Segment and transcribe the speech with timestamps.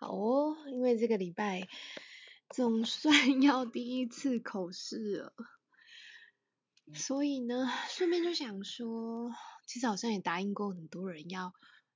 [0.00, 1.66] 好哦，因为这个礼拜
[2.50, 5.34] 总算 要第一次口试了，
[6.94, 9.32] 所以呢，顺便就想说，
[9.66, 11.52] 其实好像也答应过很多人要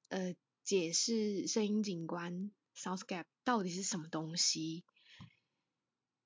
[0.08, 0.34] 呃
[0.64, 4.84] 解释声音景观 Soundscape 到底是什么东西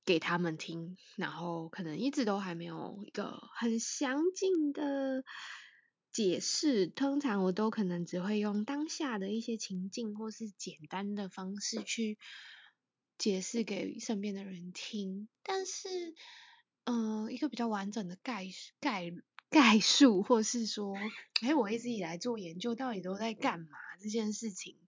[0.06, 5.24] 给他们听，然后可能一直都还没有一个很详尽的。
[6.16, 12.16] 解释通常我都可能只会用当下的一些情境或是简单的方式去
[13.18, 16.14] 解释给身边的人听，但是，
[16.84, 18.46] 嗯，一个比较完整的概
[18.80, 19.12] 概
[19.50, 20.96] 概述，或是说，
[21.42, 24.78] 哎，我一直以来做研究到底都在干嘛这件事情，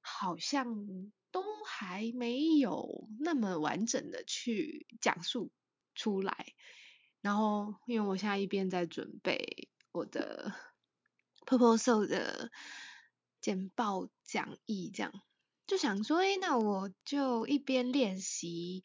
[0.00, 5.50] 好像都还没有那么完整的去讲述
[5.96, 6.54] 出来。
[7.20, 9.68] 然后，因为我现在一边在准备。
[9.92, 10.54] 我的
[11.46, 12.50] proposal 的
[13.40, 15.12] 简报讲义，这样
[15.66, 18.84] 就想说，哎，那我就一边练习，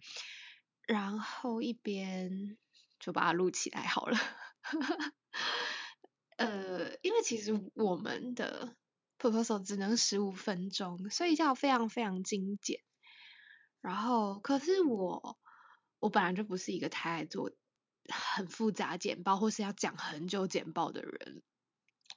[0.86, 2.58] 然后一边
[3.00, 4.18] 就把它录起来好了。
[6.38, 8.76] 呃，因为其实我们的
[9.18, 12.82] proposal 只能十五分钟，所以要非常非常精简。
[13.82, 15.38] 然后，可是我
[16.00, 17.52] 我本来就不是一个太爱做。
[18.10, 21.42] 很复杂简报，或是要讲很久简报的人，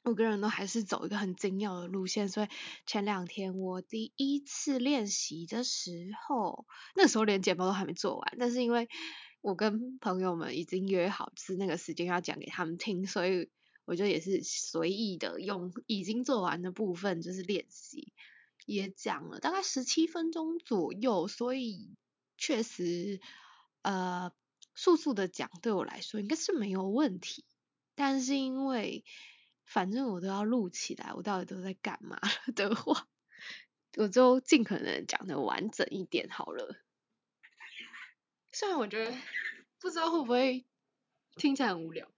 [0.05, 2.29] 我个人都还是走一个很精要的路线。
[2.29, 2.49] 所以
[2.87, 8.89] 前两天我第一次练习的时候，那时候连简报都还没做完，但是因为
[9.41, 13.51] 我跟朋友们已经约好是那个时间要讲给他们听，所以
[13.85, 18.13] 我就也是随意的用已经做完的部分就是练习，
[18.67, 21.97] 也讲了大概十七分钟左右，所以
[22.37, 23.21] 确实
[23.83, 24.33] 呃。
[24.81, 27.45] 速速的讲对我来说应该是没有问题，
[27.95, 29.05] 但是因为
[29.67, 32.19] 反正我都要录起来，我到底都在干嘛
[32.57, 33.07] 的话，
[33.99, 36.83] 我就尽可能讲的完整一点好了。
[38.53, 39.15] 虽然我觉得
[39.79, 40.65] 不知道会不会
[41.37, 42.11] 听起来很无聊。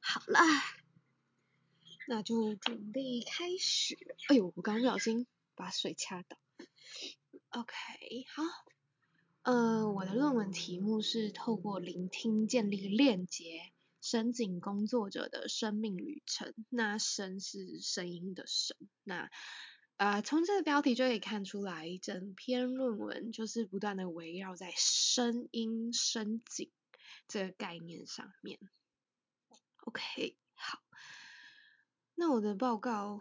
[0.00, 0.42] 好啦，
[2.08, 3.98] 那就准备开始。
[4.28, 6.38] 哎呦，我刚不小心把水掐到。
[7.50, 7.74] OK，
[8.28, 8.42] 好，
[9.42, 16.54] 呃，我的论文题目是透过聆听建立链接，深井工作者的生命旅程。
[16.68, 19.28] 那声是声音的声，那
[19.96, 26.70] 呃，从这个标题就可以看出来，整篇论文就是不断的围绕在声音深井
[27.26, 28.60] 这个概念上面。
[29.86, 30.78] OK，好，
[32.14, 33.20] 那我的报告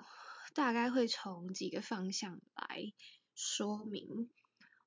[0.54, 2.94] 大概会从几个方向来。
[3.42, 4.30] 说明，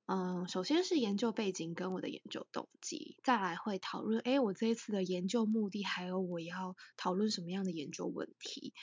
[0.05, 8.75] 嗯，首先是研究背景跟我的研究动机，再来会讨论，哎，我这一次的研究目的，还有我要讨论什么样的研究问题，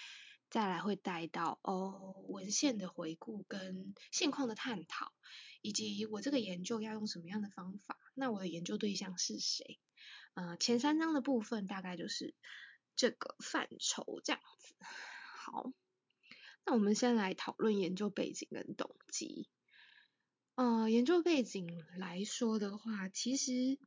[0.50, 5.12] 再来会带到哦文献的回顾跟现况的探讨，
[5.62, 9.78] 以及我这个研究要用什么样的方法，那我的研究对象是谁？
[10.34, 12.34] 呃，前三章的部分大概就是
[12.96, 14.74] 这个范畴这样子。
[15.36, 15.72] 好，
[16.66, 19.48] 那我们先来讨论研究背景跟动机。
[20.60, 21.66] 呃，研究背景
[21.96, 23.78] 来说的话，其实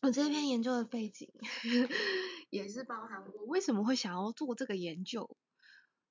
[0.00, 1.30] 我这篇研究的背景
[2.48, 5.36] 也是包含我为什么会想要做这个研究，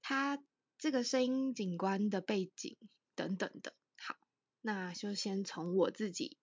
[0.04, 0.38] 它
[0.78, 2.78] 这个声音景观的背景
[3.16, 3.74] 等等的。
[3.98, 4.16] 好，
[4.62, 6.38] 那就先从我自己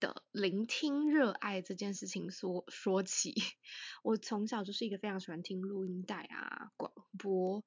[0.00, 3.32] 的聆听热爱这件事情说说起。
[4.02, 7.64] 我从小就是一个非常喜欢听录音带啊、广播，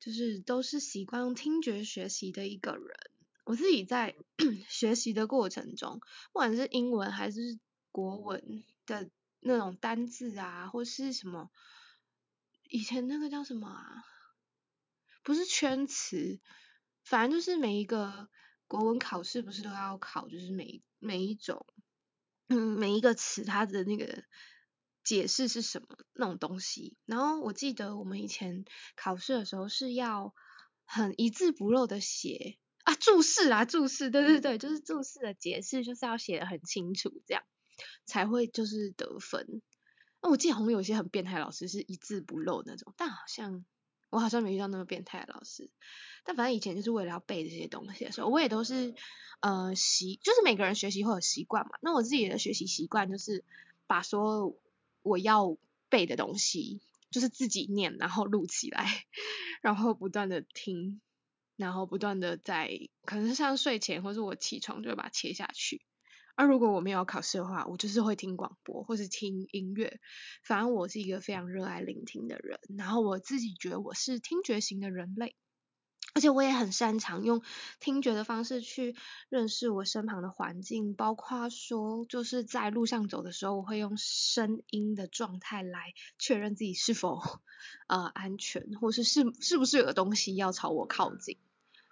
[0.00, 2.88] 就是都是习惯用听觉学习的一个人。
[3.44, 4.14] 我自己在
[4.68, 5.98] 学习的过程中，
[6.32, 7.58] 不管是英文还是
[7.90, 9.10] 国文的
[9.40, 11.50] 那种单字啊，或是什么，
[12.70, 14.04] 以前那个叫什么啊？
[15.24, 16.40] 不是圈词，
[17.04, 18.28] 反正就是每一个
[18.66, 21.66] 国文考试不是都要考，就是每每一种，
[22.48, 24.24] 嗯，每一个词它的那个
[25.04, 26.96] 解释是什么那种东西。
[27.06, 28.64] 然后我记得我们以前
[28.96, 30.34] 考试的时候是要
[30.84, 32.58] 很一字不漏的写。
[32.84, 37.42] 啊，注释啊，注释，对对对，就是注释的解释，就是要写的很清楚，这样
[38.06, 39.62] 才会就是得分。
[40.20, 43.64] 那我记得好像有些很变态老师是一字不漏那种，但好像
[44.10, 45.70] 我好像没遇到那么变态的老师。
[46.24, 48.94] 但反正以前就是为了要背这些东西的时候，我也都是
[49.40, 51.72] 呃习，就是每个人学习会有习惯嘛。
[51.80, 53.44] 那我自己的学习习惯就是
[53.86, 54.60] 把所有
[55.02, 55.56] 我要
[55.88, 56.80] 背的东西，
[57.10, 59.04] 就是自己念，然后录起来，
[59.62, 61.00] 然后不断的听。
[61.56, 62.70] 然后不断的在，
[63.04, 65.82] 可能像睡前或是我起床就会把它切下去。
[66.34, 70.00] 而如果我没有考试的话，我就是会听广播或是听音乐。
[70.42, 72.58] 反正我是一个非常热爱聆听的人。
[72.78, 75.36] 然后我自己觉得我是听觉型的人类。
[76.14, 77.42] 而且我也很擅长用
[77.80, 78.94] 听觉的方式去
[79.30, 87.22] 认识我身旁的环境，包括说就是在路上走的时候，我会用声音的状态来确认自己是否
[87.86, 91.38] 呃安全，或是是是不是有东西要朝我靠近。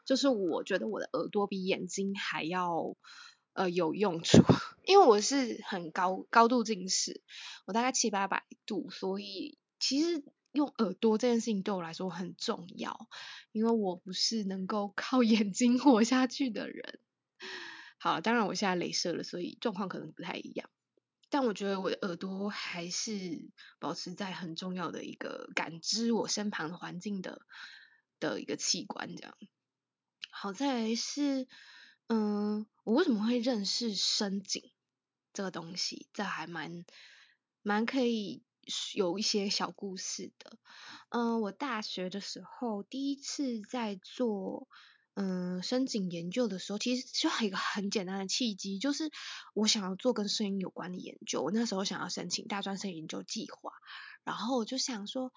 [0.04, 2.96] 就是我觉得我的耳朵比眼睛还要
[3.54, 4.42] 呃有用处，
[4.84, 7.22] 因为我是很高高度近视，
[7.64, 10.22] 我大概七八百度，所以其实。
[10.52, 13.08] 用耳朵这件事情对我来说很重要，
[13.52, 16.98] 因为我不是能够靠 眼睛活下去的人。
[17.98, 20.70] 好，当然我现在镭射了，所以状况可能不太一样。
[21.28, 27.42] 但我觉得我的耳朵还是保持在很重要的一个感知我身旁环境的
[28.18, 29.36] 的一个器官，这样。
[30.30, 31.46] 好在是，
[32.08, 34.72] 嗯，我为什么会认识深井
[35.32, 36.08] 这个东西？
[36.12, 36.84] 这还蛮
[37.62, 38.42] 蛮可以。
[38.94, 40.58] 有一些小故事的，
[41.10, 44.68] 嗯，我大学的时候第一次在做
[45.14, 49.10] 嗯深井研究的时候，其实就有一个很简单的契机，就是
[49.54, 51.42] 我想要做跟声音有关的研究。
[51.42, 53.72] 我那时候想要申请大专生研究计划，
[54.24, 55.32] 然后我就想说，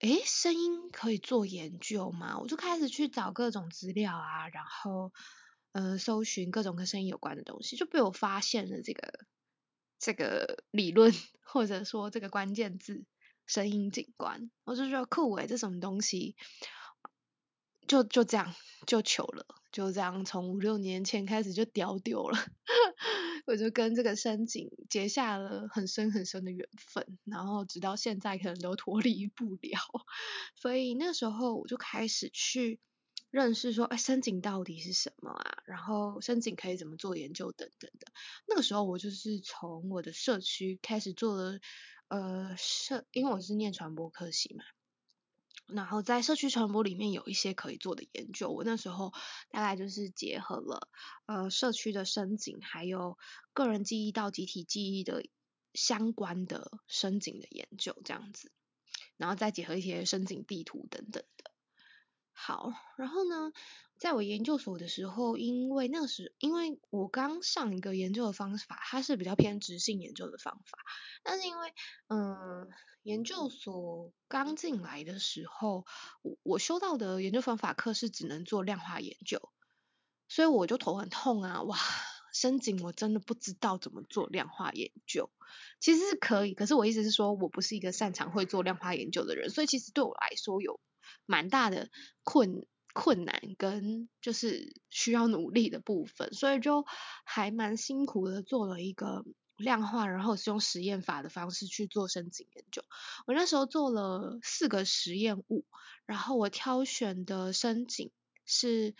[0.00, 2.38] 诶，声音可以做研究吗？
[2.38, 5.12] 我就开始去找各种资料啊，然后
[5.72, 9.26] 呃搜寻各种跟声音有关的东西，就被我发现了这个。
[9.98, 11.12] 这个理论
[11.42, 13.04] 或者说这个关键字
[13.46, 16.36] 声音景观，我就觉得酷诶，这什么东西？
[17.86, 18.52] 就就这样
[18.86, 22.36] 就求了，就这样从五六年前开始就屌丢了，
[23.46, 29.78] 我就跟这个深井结下了很深很深的缘分，然后直到现在可能都脱离不了，
[30.56, 32.80] 所以那时候我就开始去。
[33.36, 35.58] 认识说，哎，深井到底是什么啊？
[35.66, 38.10] 然后深井可以怎么做研究等等的。
[38.48, 41.60] 那个时候我就是从我的社区开始做了，
[42.08, 44.64] 呃，社，因为我是念传播科系嘛，
[45.66, 48.48] 然后在社区传播里面有一些可以做的研究。
[48.48, 49.12] 我那时候
[49.50, 50.88] 大概就是结合了，
[51.26, 53.18] 呃，社区的深井，还有
[53.52, 55.26] 个人记忆到集体记忆的
[55.74, 58.50] 相关的深井的研究这样子，
[59.18, 61.50] 然后再结合一些深井地图等等的。
[62.38, 63.50] 好，然后呢，
[63.98, 70.78] 在我研究所的时候，因为那时，因为我刚上一个研究的方法，它是比较偏执性研究的方法，
[71.22, 71.72] 但是因为，
[72.08, 72.68] 嗯，
[73.02, 75.86] 研究所刚进来的时候，
[76.20, 79.40] 我我修到的研究方法课是只能做量化研究，
[80.28, 81.78] 所以我就头很痛啊，哇，
[82.34, 85.30] 深井我真的不知道怎么做量化研究，
[85.80, 90.78] 其实是可以，可是我意思是说，我不是一个擅长会做量化研究的人，所以其实对我来说有。
[91.24, 91.88] 蛮大的
[92.22, 96.84] 困困难跟就是需要努力的部分，所以就
[97.24, 99.24] 还蛮辛苦的做了一个
[99.56, 102.82] 量化，然后是用实验法的方式去做深井研究。
[103.26, 105.64] 我那时候做了四个实验物，
[106.06, 108.10] 然后我挑选的深井
[108.44, 108.94] 是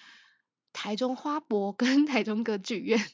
[0.72, 3.06] 台中花博跟 台中歌剧院。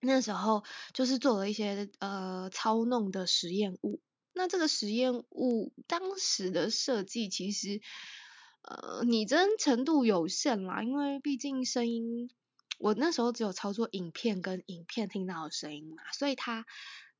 [0.00, 4.00] 那时候就是做了一些呃操弄的实验物。
[4.32, 7.80] 那这个实验物当时的设计其实。
[8.64, 12.30] 呃，拟真程度有限啦，因为毕竟声音，
[12.78, 16.64] 我那时候只有操作影片跟影片听到的声音嘛，所以它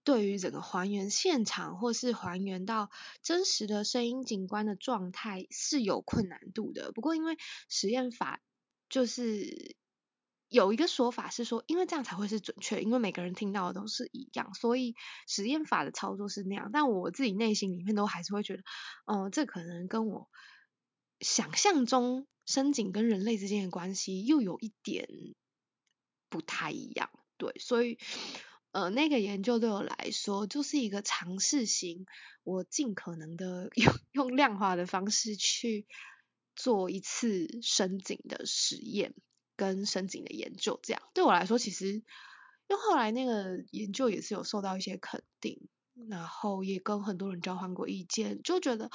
[0.04, 2.90] 对于整个还原现场或是还原到
[3.24, 6.92] 真实的声音景观的状态是有困难度的。
[6.92, 7.36] 不过因为
[7.68, 8.40] 实验法
[8.88, 9.74] 就是
[10.52, 14.94] 有一个说法是说，因为这样才会是准确，因为每个人听到的都是一样，所以
[15.26, 16.70] 实验法的操作是那样。
[16.72, 18.62] 但我自己内心里面都还是会觉得，
[19.06, 20.28] 嗯，这可能跟我。
[21.20, 25.08] 想象中深井跟人类之间的关系又有一点
[26.28, 27.96] 不太一样，对，所以
[28.72, 32.06] 呃那个研究对我来说就是一个尝试型，
[32.42, 35.86] 我尽可能的 用用量化的方式去
[36.56, 39.14] 做一次深井的实验
[39.62, 42.02] 跟深井的研究，这样对我来说其实，因
[42.70, 45.68] 为后来那个研究也是有受到一些肯定，
[46.08, 48.90] 然后也跟很多人交换过意见，就觉得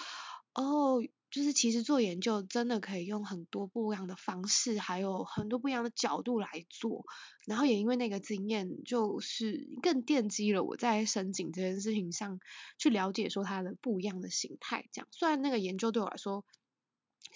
[0.54, 1.02] 哦。
[1.30, 7.04] 就是其实做研究真的可以用很多不一样的方式，还有很多不一样的角度来做。
[7.46, 12.40] 然后也因为那个经验，就是更奠基了我在深井这件事情上
[12.78, 14.88] 去了解说它的不一样的形态。
[14.94, 16.46] 这样，虽然那个研究对我来说，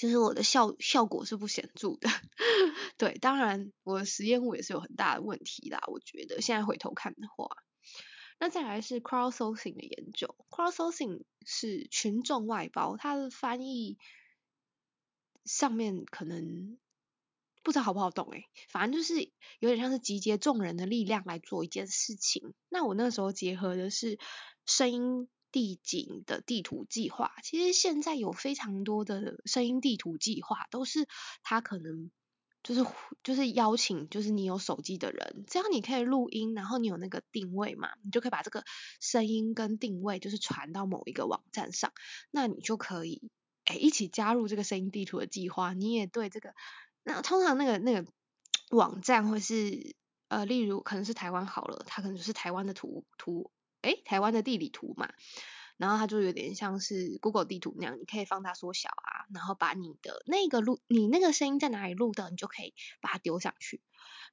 [0.01, 2.10] 就是我的效效果是不显著的。
[2.98, 5.79] 对，当然我的实验物也是有很大的问题啦。
[5.86, 7.55] 我觉得现在回头看的话。
[8.39, 14.00] 那再来是 crowdsourcing 的研究，crowdsourcing 是群众外包，它的翻译
[15.46, 16.79] 上面可能
[17.62, 19.22] 不知道好不好懂诶，反正就是
[19.60, 22.55] 有点像是集结众人的力量来做一件事情。
[22.70, 24.17] 那我那时候结合的是
[24.65, 27.34] 声音地景的地图计划。
[27.43, 31.08] 其实现在有非常多的声音地图计划，都是
[31.43, 32.10] 他可能
[32.63, 32.86] 就是
[33.24, 38.63] 就是邀请，就是你有手机的人，只要你可以录音，然后你有那个定位嘛，你就可以把这个
[39.00, 41.91] 声音跟定位就是传到某一个网站上，
[42.31, 43.29] 那你就可以
[43.65, 45.74] 哎一起加入这个声音地图的计划。
[45.74, 46.53] 你也对这个，
[47.03, 48.12] 那通常那个那个
[48.70, 49.96] 网站会是。
[50.31, 55.11] 呃，例如可能是台湾好了，它可能就是台湾的图图，诶，台湾的地理图嘛，
[55.77, 63.81] 然后它就有点像是 Google 地图那样，你可以放大缩小啊，然后把你的那个录，你那个声音在哪里录的，你就可以把它丢上去，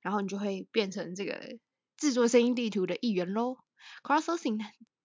[0.00, 1.58] 然后你就会变成这个
[1.96, 3.58] 制作声音地图的一员喽。
[4.02, 4.58] Crowdsourcing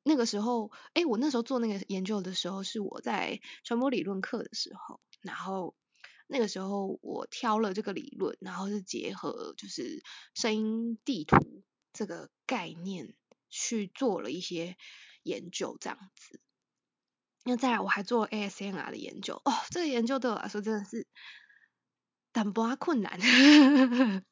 [0.03, 5.75] 那个时候，诶，我那时候做那个研究的时候，是我在传播理论课的时候，然后。
[6.25, 10.01] 那个时候我挑了这个理论，然后是结合就是
[10.33, 13.13] 声音地图这个概念
[13.53, 14.75] 去做了一些
[15.21, 16.39] 研究，这样子。
[17.43, 21.07] 那再来我还做 ASMR 的研究，哦，这个研究对我来说真的是
[22.33, 23.19] 很不困难，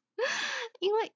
[0.80, 1.14] 因为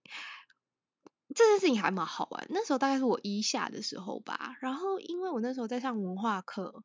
[1.34, 2.48] 这件事情还蛮好玩。
[2.50, 6.84] 那时候大概是我一下的时候吧，然后因为我那时候在上文化课，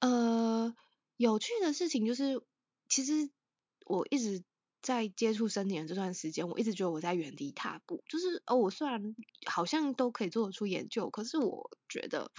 [0.00, 0.74] 呃，
[1.16, 2.42] 有趣的事情就是。
[2.92, 3.30] 其实
[3.86, 4.42] 我一直
[4.82, 8.02] 在接触森田这段时间，我一直觉得我在原地踏步。
[8.08, 9.14] 就是哦，我虽然
[9.46, 12.30] 好像都可以做得出研究，可是我觉得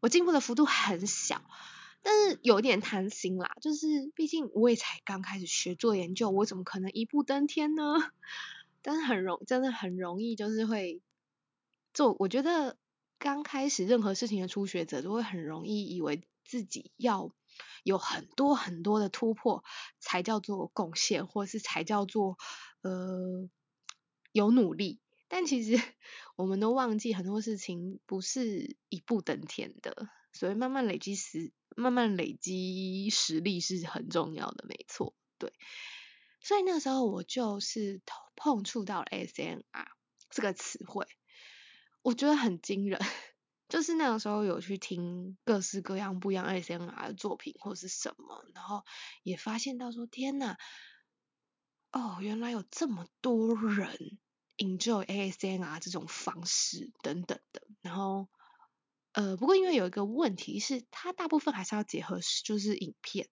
[0.00, 1.42] 我进步的幅度很小，
[2.02, 3.56] 但是有点贪心啦。
[3.60, 7.82] 就是毕竟我也才刚开始学做研究，我怎么可能一步登天呢？
[8.80, 11.02] 但是很容，真的很容易，就是会
[11.92, 12.16] 做。
[12.18, 12.76] 我觉得
[13.18, 17.30] 刚开始任何事情的初学者都会很容易以为自己要。
[17.84, 19.64] 有很多很多的突破，
[19.98, 22.38] 才叫做贡献，或是才叫做
[22.82, 23.48] 呃
[24.32, 25.00] 有努力。
[25.28, 25.82] 但其实
[26.36, 35.14] 我们都忘记很多事情不是一步登天的，所以慢慢累积实，慢慢累积实力是很重要的，没错。
[35.38, 35.52] 对，
[36.40, 38.02] 所以那时候我就是
[38.36, 39.62] 碰触到了 SNR
[40.30, 41.06] 这个词汇，
[42.02, 43.00] 我觉得很惊人。
[43.72, 48.84] 就是那个时候有去听各式各样不一样 ASMR 的作品或是什么，然后
[49.22, 50.56] 也发现到说天呐，
[51.90, 54.18] 哦，原来有这么多人
[54.58, 57.62] enjoy ASMR 这种方式等等的。
[57.80, 58.28] 然后
[59.12, 63.26] 呃，不过因为有一个问题是，它大部分还是要结合就是影片，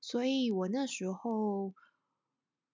[0.00, 1.74] 所以我那时候。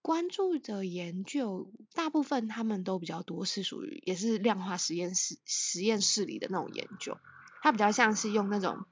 [0.09, 7.19] 关注的研究，大部分他们都比较多是属于也是量化实验室实验室里的那种研究，
[7.61, 8.87] 它比较像是用那种，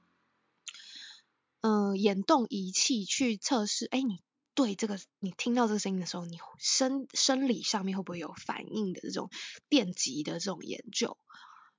[1.61, 4.21] 嗯，眼动仪器去测试，哎，你
[4.53, 9.31] 对这个你听到这个声音的时候，你生生理上面会不会有反应的这种
[9.69, 11.17] 电极的这种研究，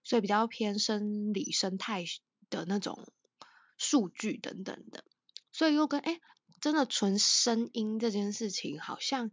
[0.03, 2.05] 所以比较偏生理生态
[2.51, 3.07] 的那种
[3.77, 5.05] 数据等等的，
[5.53, 6.21] 所以又跟哎。
[6.61, 9.31] 真的纯声音这件事情好像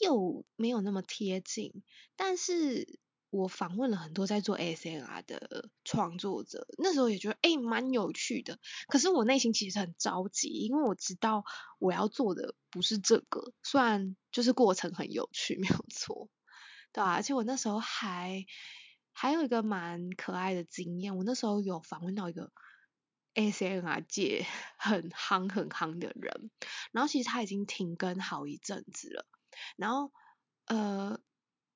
[0.00, 1.82] 又没有那么贴近，
[2.16, 2.98] 但是
[3.30, 8.58] 我访问了很多在做 ASMR 的创作者，那时候也觉得哎蛮有趣的。
[8.88, 11.44] 可是我内心其实很着急，因为我知道
[11.78, 16.28] 我要做的不是这个，虽然就是过程很有趣，没有错，
[16.92, 18.46] 对啊，而且我那时候还
[19.12, 22.52] 还有一个蛮可爱的经验，我那时候有访问到一个。
[23.34, 24.46] ASMR 界
[24.78, 26.50] 很夯很夯的人，
[26.92, 29.26] 然后其实他已经停更好一阵子了，
[29.76, 30.12] 然后
[30.66, 31.20] 呃，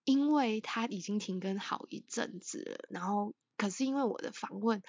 [0.04, 4.82] 因为他已经停更好一阵子了，然后可是因为我的访问，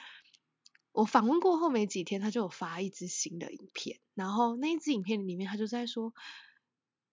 [0.91, 6.13] 我访问过后没几天，他就有发一支新的影片，然后那一支影片里面他就在说，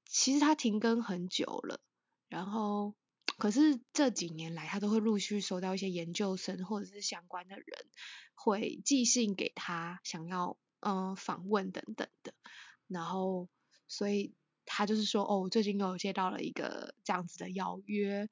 [0.06, 1.80] 其实他停更很久了，
[2.28, 2.94] 然后。
[3.40, 7.66] 可是这几年来，他都会陆续收到一些研究生或者是相关的人
[8.34, 12.32] 会寄信给他，想要嗯访问等等的。
[12.86, 13.48] 然后，
[13.88, 18.28] 所以他就是说，哦，最近又接到了一个这样子的邀约，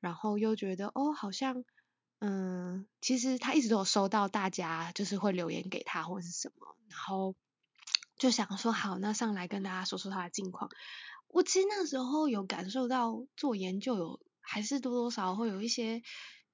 [0.00, 1.64] 然后又觉得，哦，好像
[2.18, 7.34] 嗯，其实他一直都有收到大家就是会留言给他或者是什么，然后
[8.16, 10.70] 就想说，好，那上来跟大家说说他的近况。
[11.28, 14.25] 我其实那时候有感受到做研究有。
[14.46, 16.02] 还是多多少少会有一些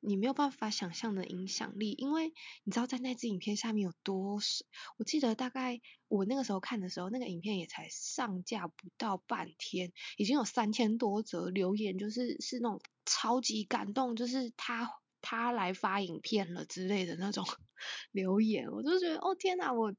[0.00, 2.32] 你没有办法想象的影响力，因为
[2.64, 4.64] 你知道在那支影片下面有多少？
[4.99, 17.44] 我记得大概我那个时候看的时候，那个影片也才上架不到半天，已经有三千多则留言，就是是那种超级感动，就是他他来发影片了之类的那种
[18.11, 19.94] 留言，我就觉得哦天哪，我。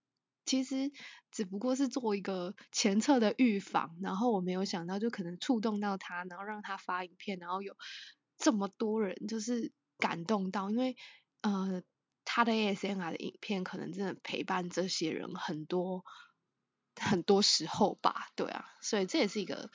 [0.45, 0.91] 其实
[1.31, 7.77] 只不过是做一个前测的预防，然后我没有想到就可能触动到他，然后让他发影片，然后有
[8.37, 10.95] 这么多人就是感动到，因为
[11.41, 11.81] 呃
[12.25, 16.03] 他的 ASMR 的影片可能真的陪伴这些人很多
[16.99, 19.71] 很多时候吧，对啊，所以这也是一个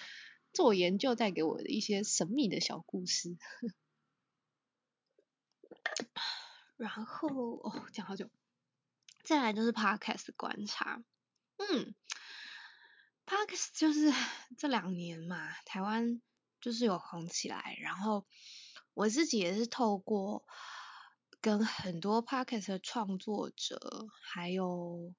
[0.53, 3.37] 做研究带给我的一些神秘的小故事。
[6.77, 8.31] 然后哦，讲好久，
[9.29, 11.03] 再来就是 Podcast 观察，
[11.59, 11.95] 嗯
[13.27, 14.11] ，Podcast 就是
[14.57, 16.23] 这两年嘛，台湾
[16.63, 18.27] 就是有红起来，然后
[18.95, 20.45] 我自己也是透过。
[21.41, 23.79] 跟很多 podcast 的创作者，
[24.33, 25.15] 还有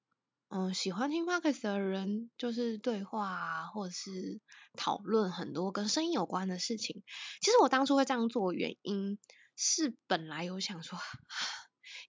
[0.48, 4.38] 嗯喜欢听 podcast 的人，就是对话啊，或者是
[4.76, 7.02] 讨论很多跟声音有关的事情。
[7.40, 9.18] 其实我当初会这样做，原因
[9.56, 10.98] 是本来有想说，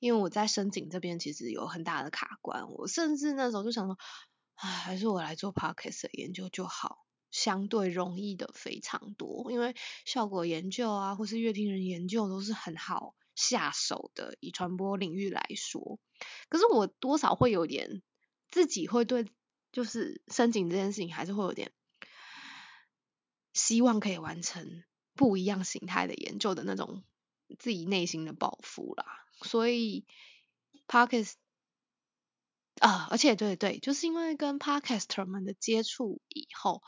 [0.02, 3.98] 因为我在申请这边其实有很大的卡关，我甚至那时候就想说，
[4.56, 13.16] 唉，还是我来做 podcast 的研究就好，相对容易的非常多，因为效果研究啊，或是乐听人研究都是很好。
[13.34, 16.00] 下手的以传播领域来说，
[16.50, 18.04] 可是我多少会有点
[18.52, 19.26] 自己会对，
[19.72, 21.72] 就是申请这件事情还是会有点
[23.54, 27.04] 希望可以完成不一样形态的研究的那种
[27.58, 29.06] 自己内心的抱负啦。
[29.44, 30.06] 所以
[30.88, 31.34] podcast
[32.80, 36.82] 啊，而且对对，就是因为跟 podcaster 们的接触以后，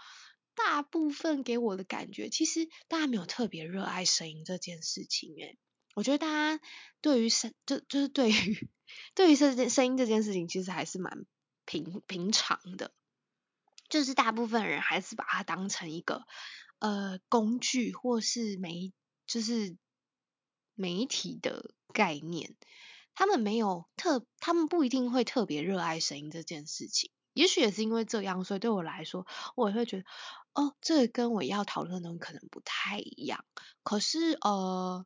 [0.55, 5.57] 大部分给我的感觉，其实大家没有特别热爱声音这件事情诶。
[5.95, 6.63] 我觉得大家
[7.01, 8.69] 对于声就就是对于
[9.13, 11.25] 对于声声音这件事情，其实还是蛮
[11.65, 12.91] 平平常的，
[13.89, 16.25] 就是大部分人还是把它当成一个
[16.79, 18.91] 呃工具或是媒
[19.27, 19.77] 就是
[20.73, 22.55] 媒体的概念，
[23.15, 30.03] 他们没有特他们不一定会特别热爱声音这件事情，也许也是因为这样，所以对我来说，我也会觉得
[30.53, 33.45] 哦，这跟我要讨论的东西可能不太一样，
[33.83, 35.05] 可是呃。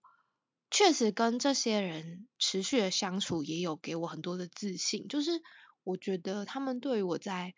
[0.69, 5.07] 确实跟这些人持续的相处，也有给我很多的自信。
[5.07, 5.41] 就是
[5.85, 7.53] 我觉得他们对于我在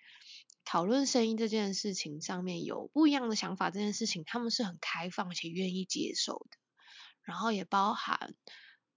[0.63, 6.57] 讨论声音这件事情上面有不一样的想法，这件事情他们是很开放且愿意接受的。
[7.23, 8.35] 然后也包含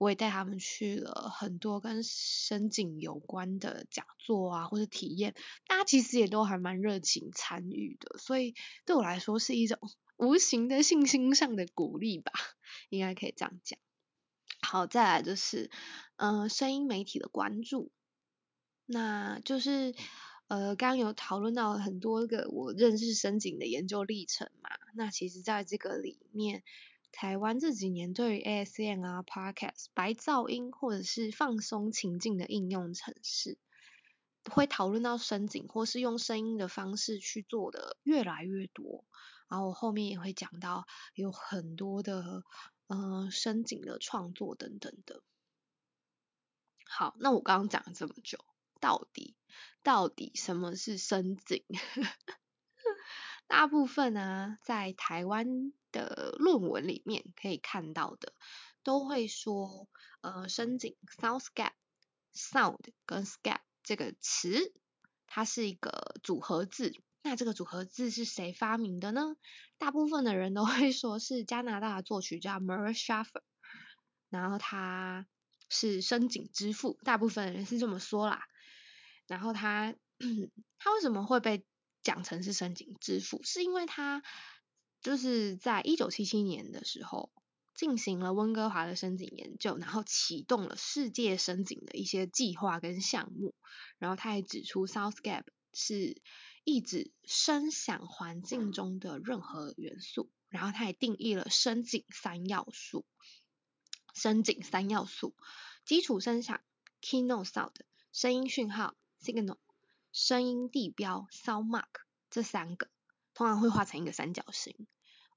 [0.03, 5.33] 我也带他们去了很多跟声景有关的讲座啊，或者体验，
[5.65, 8.17] 大家其实也都还蛮热情参与的。
[8.17, 8.53] 所以
[8.85, 9.79] 对我来说是一种
[10.17, 12.33] 无形的信心上的鼓励吧，
[12.89, 13.79] 应该可以这样讲。
[14.61, 15.71] 好，再来就是，
[16.17, 17.89] 嗯，声音媒体的关注，
[18.85, 19.95] 那就是，
[20.47, 26.63] 呃，刚刚有讨论到很多个我认识深井的研究历程嘛，那其实在这个里面，
[27.13, 33.57] 台湾这几年对于 ASM 啊、Podcast、白噪音或者是放松情境的应用程式，
[34.51, 39.05] 会讨论到深井或是用声音的方式去做的越来越多，
[39.47, 42.43] 然后我后面也会讲到有很多的。
[42.87, 45.23] 嗯，深井的创作等等的。
[46.85, 48.37] 好，那我刚刚讲了这么久，
[48.81, 49.35] 到底
[49.81, 51.63] 到底什么是深井？
[53.47, 58.33] 大部分呢，在台湾的论文里面可以看到的，
[58.83, 59.87] 都会说，
[60.19, 64.73] 呃，深井 （soundscape），sound 跟 scape 这个词，
[65.27, 66.93] 它是一个组合字。
[67.21, 69.37] 那这个组合字是谁发明的呢？
[69.77, 73.41] 大部分的人都会说是加拿大的作曲家 Murray Schafer，
[74.29, 75.25] 然后他
[75.69, 78.43] 是深井之父，大部分人是这么说啦。
[79.25, 79.95] 然后他
[80.79, 81.65] 他为什么会被
[82.01, 83.41] 讲成是深井之父？
[83.43, 84.21] 是因为他
[85.03, 87.31] 就是在一九七七年的时候
[87.75, 93.53] 进行了温哥华的深井研究，然后启动了世界深井的一些计划跟项目。
[93.99, 96.19] 然后他也指出 Soundscape 是。
[96.65, 103.05] 意指声响环境中的任何元素，然后他也定义了声景三要素。
[104.13, 105.35] 声景三要素：
[105.83, 106.61] 基础声响
[107.01, 107.73] （keynote sound）、
[108.13, 109.57] 声音讯号 （signal）、
[110.13, 111.89] 声音地标 （sound mark）
[112.29, 112.87] 这三个，
[113.33, 114.87] 通常会画成一个三角形。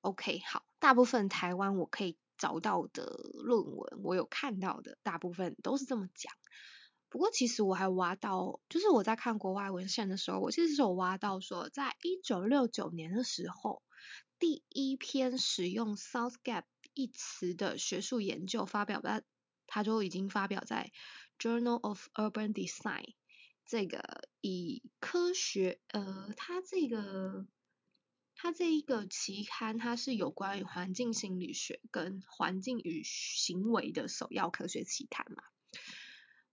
[0.00, 3.04] OK，好，大部分台湾我可以找到的
[3.34, 6.32] 论文，我有看到的，大部分都是这么讲。
[7.08, 13.82] 不过其实我还挖到，就是我在看国外文献的时候，我其实是有挖到说，在一九六九年的时候，
[14.38, 19.22] 第一篇使用 South Gap 一词的学术研究发表在，
[19.66, 20.92] 它就已经发表在
[21.42, 23.02] 《Journal of Urban Design》
[23.64, 27.46] 这个以科学，呃，它这个
[28.36, 35.42] 它这一个期刊，它是有关于环境心理学跟环境与行为的首要科学期刊嘛。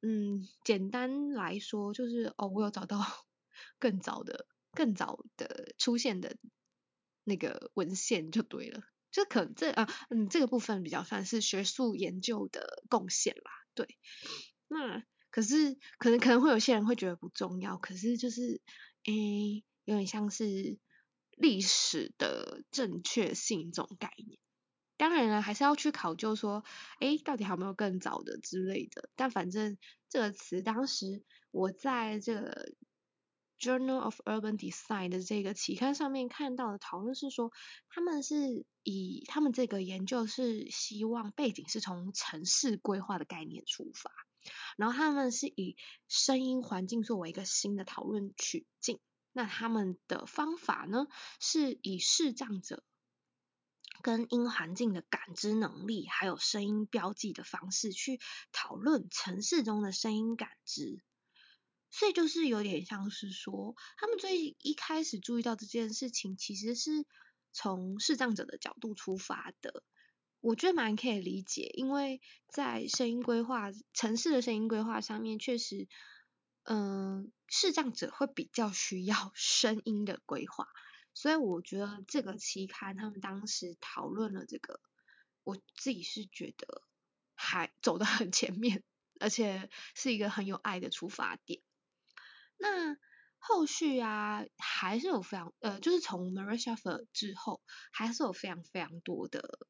[0.02, 3.00] 嗯，简单来说就是哦，我有找到
[3.80, 6.38] 更早的、更早的出现的
[7.24, 13.98] 那个文献就对了，就可这啊嗯这个部分比较算是学术研究的贡献啦，对。
[14.68, 18.62] 那可是可能可能会有些人会觉得不重要，可是就是
[19.06, 20.80] 诶有点像是
[21.38, 24.40] 历史的正确性这种概念。
[24.96, 26.64] 当然了，还是要去考究说，
[27.00, 29.10] 诶到底还有没有更早的之类的。
[29.16, 32.74] 但反正这个词当时我在这个
[33.60, 37.52] Journal of Urban Design 的这个期刊上面看到的讨论是说，
[37.90, 44.12] 他们是以他们这个研究是希望背景是从城市规划的概念出发。
[44.78, 49.00] 然后他们是以声音环境作为一个新的讨论取径，
[49.34, 51.08] 那他们的方法呢，
[51.40, 52.84] 是以视障者
[54.02, 58.20] 跟音环境的感知能力，还有声音标记的方式去
[58.52, 61.02] 讨论城市中的声音感知。
[61.90, 67.06] 所以就是有点像是说，他们最一开始注意到这件事情，其实是
[67.52, 69.84] 从视障者的角度出发的。
[70.42, 75.88] 我觉得蛮可以理解，因为在声音规划、城市的声音规划上面，确实，
[76.64, 80.68] 嗯，视障者会比较需要 声音的规划，
[81.14, 84.80] 所以我觉得这个期刊他们当时讨论了这个，
[85.44, 86.82] 我自己是觉得
[87.36, 88.84] 还走得很前面，
[89.20, 91.62] 而且是一个很有爱的出发点。
[92.58, 92.96] 那
[93.40, 99.68] 后续啊，还是有非常，呃，就是从 Marisha f e r 之后，还是有非常非常多的。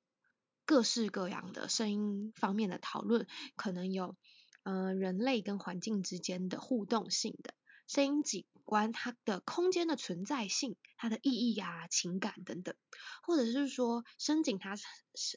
[0.65, 3.27] 各式各样的声音方面的讨论，
[3.57, 4.15] 可能有，
[4.63, 7.53] 呃，人类跟环境之间的互动性的
[7.87, 12.75] 声音景观，它的空间的存在性，它的意义啊、情感等等，
[13.23, 14.83] 或者是说声景它是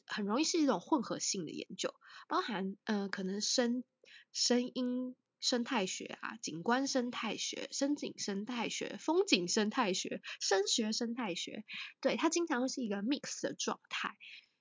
[0.07, 1.93] 很容易是一种混合性的研究，
[2.27, 3.83] 包含呃可能声
[4.31, 11.65] 声音生态学啊、景观生态学、声景生态学、风景生态学、声学生态学，
[12.01, 14.15] 对它经常会是一个 mix 的状态。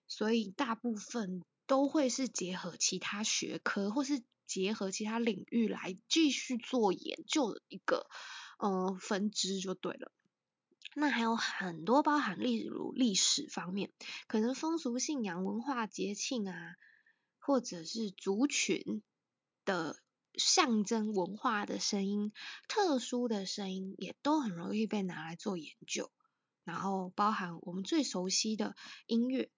[0.09, 8.06] 所以大部分都会是结合其他学科，或是结合其他领域来继续做研究的一个
[8.59, 10.12] 呃分支就对了。
[10.94, 13.92] 那还有很多包含例如历史方面，
[14.26, 16.76] 可能风俗信仰、文化节庆啊，
[17.38, 19.02] 或者是族群
[19.64, 20.00] 的
[20.35, 22.32] 象征文化的声音、
[22.68, 26.11] 特殊的声音，也都很容易被拿来做研究。
[26.64, 28.74] 然后包含我们最熟悉的
[29.06, 29.50] 音乐。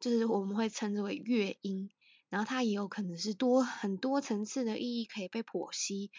[0.00, 1.88] 就是我们会称之为乐音，
[2.34, 6.10] 然后它也有可能是多很多层次的意义可以被剖析，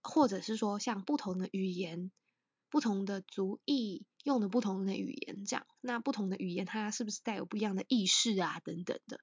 [0.00, 2.10] 或者是说像不同的语言、
[2.70, 9.20] 不同的族裔用的不同的语言这样，那不同的语言它是不是带有不一样的意识啊等等的，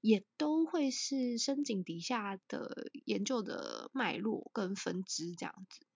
[0.00, 5.86] 也都会是深井底下的研究的脉络跟分支这样子。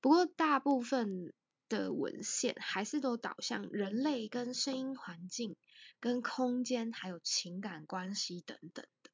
[0.00, 1.34] 不过大部分。
[1.72, 5.56] 的文献还是都导向人类跟声音环境、
[6.00, 9.10] 跟空间还有情感关系等等的。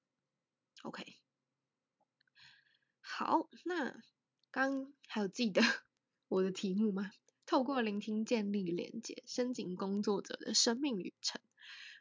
[0.83, 1.05] OK，
[3.01, 4.03] 好，那
[4.51, 5.63] 刚还有记得
[6.27, 7.13] 我的题目吗？
[7.47, 11.41] 透过聆听建立连接，深井工作者的生命旅程。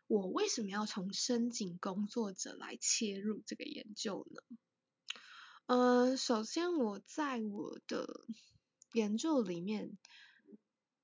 [0.08, 4.41] 我为什么要从深井工作者来切入这个研究呢？
[5.67, 8.26] 呃，首先我在我的
[8.93, 10.00] 研究里面。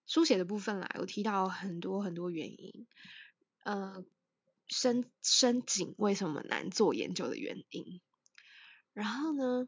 [0.05, 2.87] 书写的部分啦，有提到很多很多原因，
[3.63, 4.03] 呃，
[4.67, 8.01] 深深井为什么难做研究的原因，
[8.93, 9.67] 然后呢，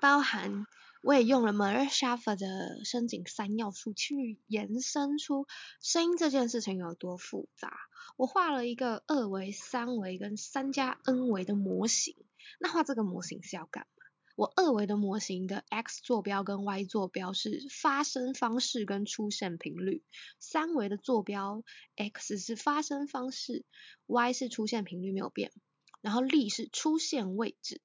[0.00, 0.66] 包含
[1.02, 5.46] 我也用了 Marshaffa 的深井三要素去延伸出
[5.80, 7.72] 声音这件事情有多复杂。
[8.16, 12.14] 我画了一个二维、三维跟三加 n 维的模型，
[12.60, 14.03] 那画这个模型是要干嘛？
[14.36, 20.02] 我二维的模型的 x 坐标跟 y 坐标是发生方式跟出现频率，
[20.40, 21.62] 三维的坐标
[21.94, 23.64] x 是发生方式
[24.06, 25.52] ，y 是出现频率没有变，
[26.00, 27.80] 然后力是出现位置。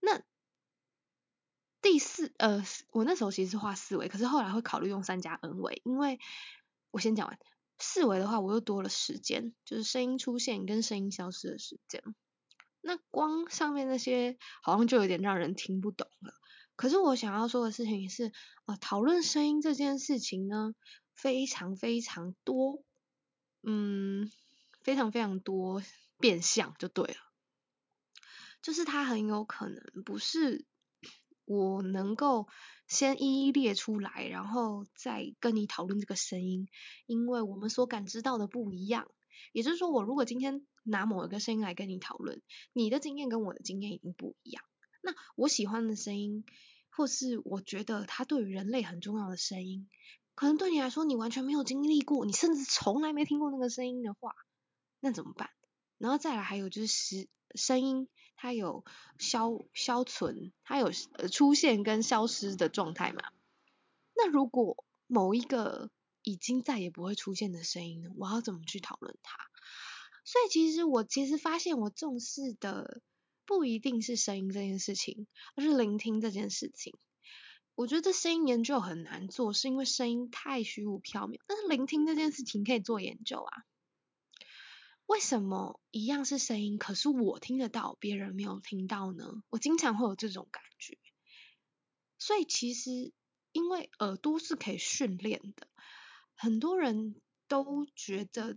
[0.00, 0.22] 那
[1.80, 6.20] 第四呃，我那时候其实是画四维，可是后来会考虑用三加 n 维，因为
[6.90, 7.38] 我先讲完
[7.78, 12.02] 四维的话，我又多了时间，就是声音出现跟声音消失的时间。
[12.86, 16.32] 那光上面那些好像就有点让人听不懂了。
[16.76, 18.30] 可是我想要说的事情是，
[18.64, 20.72] 啊，讨论声音这件事情呢，
[21.14, 22.84] 非常非常多，
[23.62, 24.30] 嗯，
[24.82, 25.82] 非常非常多
[26.20, 27.16] 变相就对了。
[28.62, 30.64] 就是它很有可能不是
[31.44, 32.46] 我能够
[32.86, 36.68] 先一一列出来，然后再跟你讨论这个声音，
[37.06, 39.08] 因为我们所感知到的不一样。
[39.52, 44.62] 也就是说，我如果今天拿某一个声音来跟你讨论，你的经验跟我的经验已经不一样。
[45.02, 46.44] 那我喜欢的声音，
[46.90, 49.88] 或是我觉得它对于人类很重要的声音，
[50.34, 54.34] 可能对你来说你完全没有经历过，你甚至从来没听过那个声音的话，
[55.00, 55.50] 那怎么办？
[55.98, 58.84] 然后再来还有就是声声音它有
[59.18, 63.22] 消消存，它有呃出现跟消失的状态嘛？
[64.14, 65.90] 那如果某一个
[66.26, 68.10] 已经再也不会出现的声音呢？
[68.16, 69.38] 我要怎么去讨论它？
[70.24, 73.00] 所以其实我其实发现我重视的
[73.44, 76.98] 不一定是声音这件事情，而是聆听这件事情。
[77.76, 81.38] 我觉得这声音研究很难做，是因为声音太虚无缥缈。
[81.46, 83.64] 但是聆听这件事情可以做研究啊。
[85.06, 89.44] 为什么一样是声音，可是我听得到，别人没有听到呢？
[89.48, 90.98] 我经常会有这种感觉。
[92.18, 93.12] 所以其实
[93.52, 95.68] 因为耳朵是可以训练的，
[96.36, 98.56] 很多人都觉得。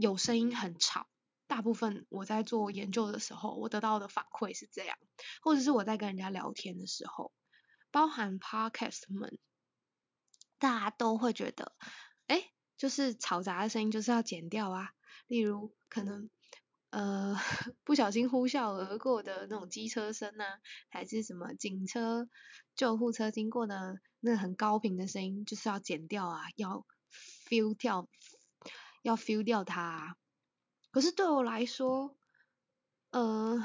[0.00, 1.08] 有声音很吵，
[1.48, 4.96] 大部分我在做研究的时候，我得到的反馈是这样，
[5.42, 7.32] 或者是我在跟人家聊天的时候，
[7.90, 9.40] 包含 podcast 们，
[10.60, 11.72] 大家都会觉得，
[12.28, 14.92] 哎，就是嘈杂的声音就是要剪掉啊，
[15.26, 16.30] 例如可能
[16.90, 17.36] 呃
[17.82, 22.28] 不小心呼啸而过的那种机车声啊，还是什么警车、
[22.76, 26.86] 救护车经过的那很高频的声音，就是要剪掉啊，要
[27.48, 28.08] feel 掉。
[29.02, 30.16] 要 feel 掉它，
[30.90, 32.16] 可是对我来说，
[33.10, 33.64] 呃，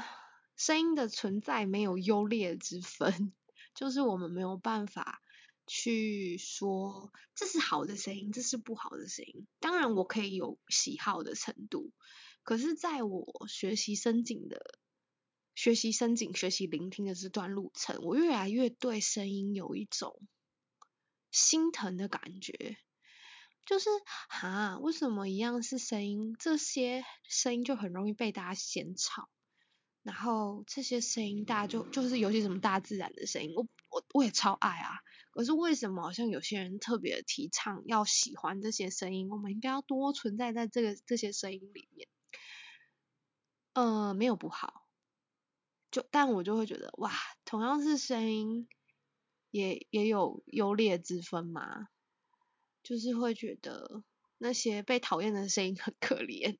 [0.56, 3.34] 声音的存在没有优劣之分，
[3.74, 5.20] 就是我们没有办法
[5.66, 9.46] 去说这是好的声音，这是不好的声音。
[9.58, 11.90] 当然，我可以有喜好的程度，
[12.44, 14.78] 可是在我学习深井的、
[15.56, 20.22] 学习深井、学习聆听的这段路程，我越来越对声音有一种
[21.34, 22.78] 心疼的感觉。
[23.66, 23.88] 就是
[24.28, 29.28] 哈，为什么一样是声音，这些声音就很容易被大家嫌吵，
[30.02, 34.98] 然后这些声音大家就就是尤其什么大自然的声音，我我我也超爱啊。
[35.30, 39.30] 可是为什么好像有些人特别提倡要喜欢这些声音？
[39.30, 42.06] 我们应该要多存在在这个这些声音里面。
[43.72, 44.86] 呃，没有不好，
[45.90, 47.10] 就但我就会觉得哇，
[47.46, 48.68] 同样是声音，
[49.54, 51.86] 也也有优劣之分嘛。
[52.82, 54.02] 就是会觉得
[54.36, 56.58] 那些被讨厌的声音很可怜，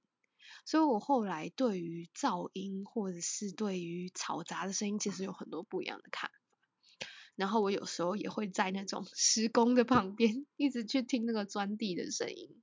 [0.64, 7.08] 所以我后来对于噪音或者是对于嘈杂的声音，其实有很多不一样的看法。
[7.34, 12.62] 然后我有时候也会在那种 施工的旁边，一直去听那个钻地的声音。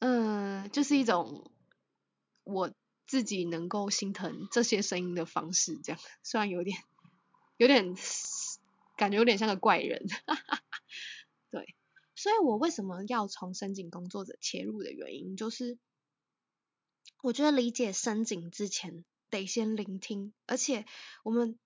[0.00, 1.50] 嗯，就是一种
[2.44, 2.72] 我
[3.06, 6.78] 自己能够心疼这些声音的方式，这样虽然有点
[7.56, 7.96] 有点
[8.96, 10.04] 感觉有点像个怪人，
[11.50, 11.74] 对。
[12.14, 15.78] 所以我为什么要从深井工作者切入的原因，就是
[17.22, 20.86] 我觉得理解深井之前，得先聆听，而且
[21.24, 21.58] 我们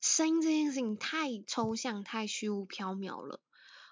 [0.00, 3.42] 声音这件事情太抽象、太虚无缥缈了。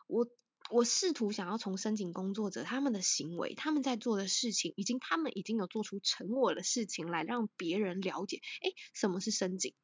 [0.07, 0.27] 我
[0.71, 9.75] 我试图想要从深井工作者他们的行为、他们在做的事情，已经他们已经有做出成我的事情来让别人了解，哎，什么是深井？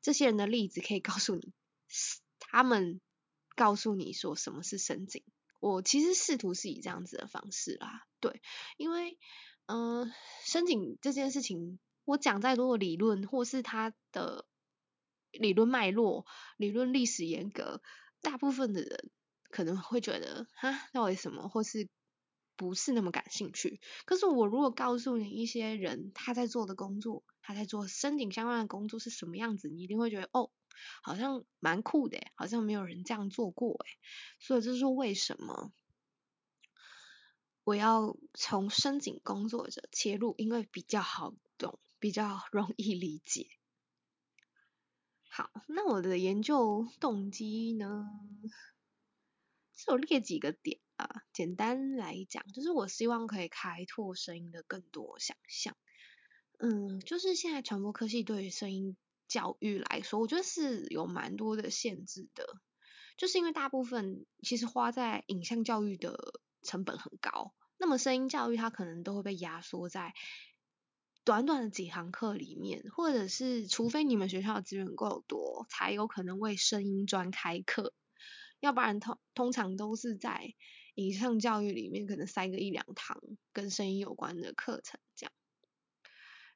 [0.00, 1.52] 这些人的例子可以告诉你，
[2.38, 3.00] 他们。
[3.54, 5.22] 告诉你说什么是深井，
[5.60, 8.40] 我其实试图是以这样子的方式啦，对，
[8.78, 9.18] 因为
[9.66, 10.10] 嗯，
[10.46, 14.46] 深井这件事情，我讲再多的理论或是它的
[15.32, 16.24] 理论脉络、
[16.56, 17.82] 理论历史严格，
[18.22, 19.10] 大部分的人
[19.50, 21.90] 可能会觉得哈，到底什么，或是
[22.56, 23.82] 不是那么感兴趣。
[24.06, 30.50] 可是我如果告诉你一些人他在做的工作，他在做深井相关的工作是什么样子，你一定会觉得哦。
[31.02, 33.86] 好像蛮酷的，好像没有人这样做过诶，
[34.40, 35.72] 所以这是为什么
[37.64, 43.48] 我要从深井工作者切入，因为比较好懂，比较容易理解。
[45.30, 48.06] 好，那我的研究动机呢，
[49.74, 55.76] 是有列几个点啊，简单来讲，就是我希望可以开拓声音的更多想象。
[56.58, 58.96] 嗯，就是现在传播科技对于声音。
[59.32, 62.44] 教育来说，我觉得是有蛮多的限制的，
[63.16, 70.12] 就是因为大部分其实花在影像教育的成本很高，那么声音教育它可能都会被压缩在
[71.24, 77.94] 短短的几堂课里面，或者是除非你们学校的资源够多，才有可能为声音专开课，
[78.60, 80.52] 要不然通通常都是在
[80.94, 83.18] 影像教育里面可能塞个一两堂
[83.54, 85.32] 跟声音有关的课程这样，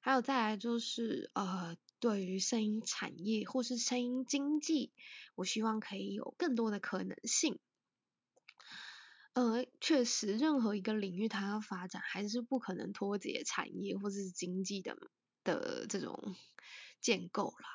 [0.01, 1.75] 还有再来就是呃。
[2.01, 4.93] 对于声音产业或是声音经济，
[5.35, 7.59] 我希望可以有更多的可能性。
[9.33, 14.97] 呃，确实，任何一个领域它要发展，还是不可能脱节产业或是经济的
[15.45, 16.35] 的这种
[17.01, 17.69] 建构啦。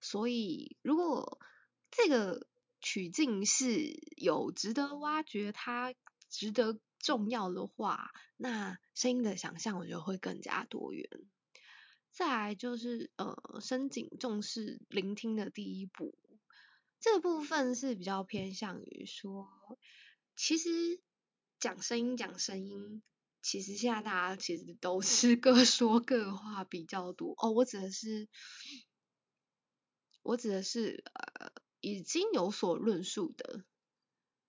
[0.00, 1.38] 所以，如果
[1.90, 2.46] 这个
[2.80, 5.94] 曲径是有值得挖掘、它
[6.30, 11.08] 值得重要的话，那声音的想象，我觉得会更加多元。
[12.14, 16.16] 再来就是呃，深井重视聆听的第一步，
[17.00, 19.50] 这部分是比较偏向于说，
[20.36, 21.00] 其实
[21.58, 23.02] 讲声音讲声音，
[23.42, 27.50] 其实现在大家其实都是各说各话比较多哦。
[27.50, 28.28] 我指的是，
[30.22, 31.50] 我指的是呃，
[31.80, 33.64] 已经有所论述的，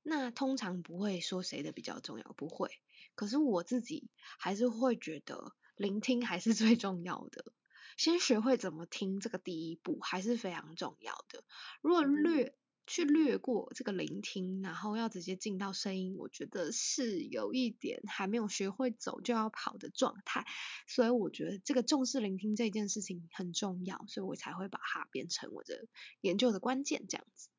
[0.03, 2.69] 那通常不会说谁的比较重要，不会。
[3.15, 5.55] 可是我自己还是会觉得。
[5.75, 7.51] 聆听还是最重要的，
[7.97, 11.43] 先学会怎么听这个第一步还是非常重要的。
[11.81, 12.55] 如果略
[12.87, 20.45] 去略过这个聆听，然后要直接进到声音，我觉得是有一点还没有学会走就要跑的状态。
[20.87, 25.87] 所以我觉得这个重视聆听这件事情很重要，所以我才会把它变成我的
[26.21, 27.49] 研究的关键这样子。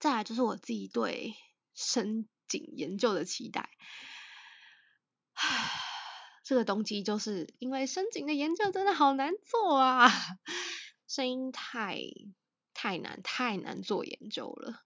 [0.00, 1.34] 再来就是我自己对
[1.74, 3.70] 深井研究的期待。
[5.34, 5.81] 唉。
[6.52, 10.10] 这个动机就是因为深井的研究真的好难做啊，
[11.08, 11.98] 声音太
[12.74, 14.82] 太难太难做研究了。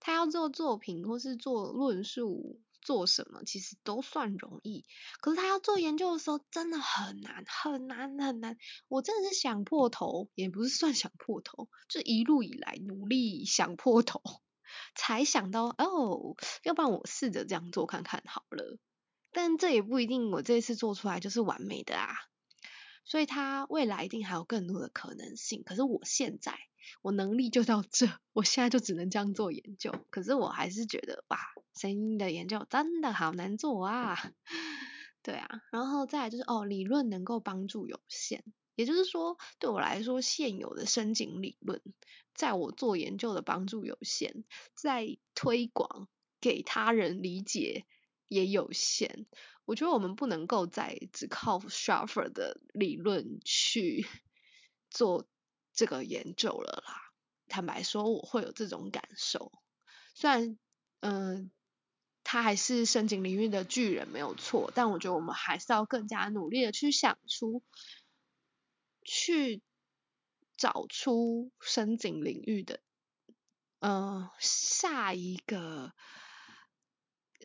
[0.00, 4.86] 他要做作品或是做论述做什么，其实都算容易。
[5.20, 8.56] 可是他要做研究的时候，真的很难很难很难。
[8.88, 14.22] 我真的是想破头，也不是算想破头，就一路以来努力想破头，
[14.96, 18.78] 才想到哦，要不然我试着这样做看看好了。
[19.32, 22.14] 但这也不一定，我这次做出来就是完美的啊，
[23.04, 25.62] 所以它未来一定还有更多的可能性。
[25.64, 26.58] 可是我现在
[27.02, 29.94] 我能力就到这，我现在就只能这样做研究。
[30.10, 31.38] 可是我还是觉得哇，
[31.74, 34.32] 声音的研究真的好难做啊。
[35.22, 38.42] 对啊，然后再来就是哦，理论能够帮助有限，
[38.76, 41.82] 也就是说对我来说，现有的深井理论，
[42.34, 46.08] 在我做研究的帮助有限，在推广
[46.40, 47.84] 给他人理解。
[48.28, 49.26] 也有限，
[49.64, 54.06] 我觉得我们不能够再只靠 Shaffer 的理论去
[54.90, 55.26] 做
[55.72, 56.94] 这个研究了啦。
[57.48, 59.50] 坦白说，我会有这种感受。
[60.14, 60.58] 虽然，
[61.00, 61.50] 嗯，
[62.22, 67.62] 他还是深井领域的巨人没有错，但我觉得我们还是要更加努力的去想出，
[69.02, 69.62] 去
[70.56, 72.80] 找出深井领域的，
[73.80, 75.92] 嗯，下一个。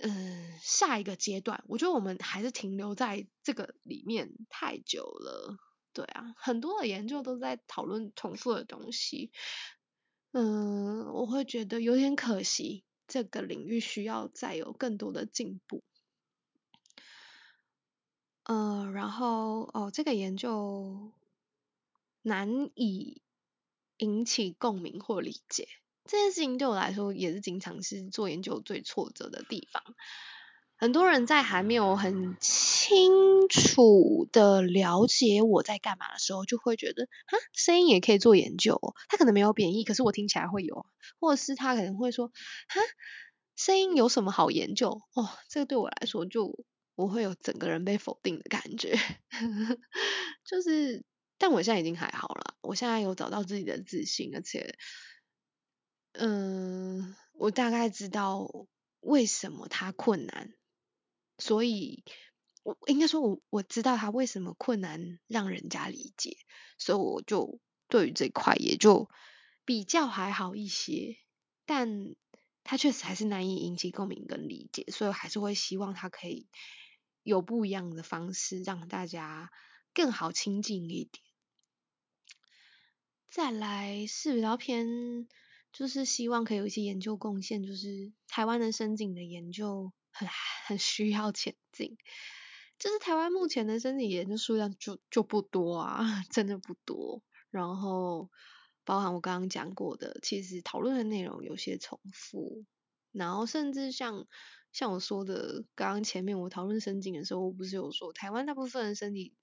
[0.02, 5.58] 嗯，下一个阶段，我觉得我们还是停留在这个里面太久了。
[5.94, 9.32] 对啊，很多的研究都在讨论重复的东西。
[10.32, 15.84] 嗯，我会觉得有点可惜，这个领域需要再有更多的进步。
[18.46, 21.14] 嗯，然后哦，这个研究
[22.24, 23.22] 难以
[23.98, 25.68] 引起共鸣或理解。
[26.06, 29.82] 这件事情对我来说也是经常是做研究最挫折的地方。
[30.76, 38.82] 很多人在还没有很清楚的了解我在干嘛的时候，就会觉得，哈，声音也可以做研究。
[39.08, 40.86] 他可能没有贬义，可是我听起来会有，
[41.22, 42.82] 或者是他可能会说，哈，
[43.56, 45.02] 声音有什么好研究？
[45.14, 49.00] 哦，这个对我来说就我会有整个人被否定的感觉。
[50.44, 51.06] 就是，
[51.38, 54.76] 但我现在已经还好了，我现在有找到自己的自信，而且。
[56.14, 58.48] 嗯，我大概知道
[59.00, 60.54] 为什么它困难，
[61.40, 62.04] 所以
[62.62, 66.38] 我应该说，我我知道它为什么困难让人家理解，
[66.78, 69.10] 所以我就对于这块也就
[69.66, 71.18] 比较还好一些，
[71.66, 72.16] 但
[72.64, 76.48] 它确实还是难以引起共鸣跟理解，所以还是会希望它可以
[77.24, 79.50] 有不一样的方式让大家
[79.96, 81.24] 更好亲近一点。
[83.32, 85.28] 再来是比较偏。
[85.74, 90.30] 就是希望可以有一些研究贡献，就是台湾的深井的研究很
[90.68, 91.98] 很需要前进。
[92.80, 97.24] 就是台湾目前的深井研究数量就就不多啊， 真的不多。
[97.50, 98.30] 然后
[98.84, 102.66] 包含我刚刚讲过的，其实讨论的内容有些重复。
[103.12, 104.28] 然后甚至像
[104.72, 109.34] 像我说的，刚刚前面我讨论深井的时候，我不是有说台湾大部分的深井。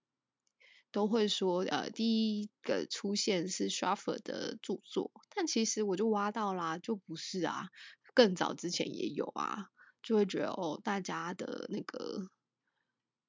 [0.93, 7.69] 都会说，呃，第一个出现是 Schaffer 的著作，但其实我就挖到啦，就不是啊，
[8.13, 9.69] 更早之前也有啊，
[10.03, 12.29] 就会觉得哦，大家的那个，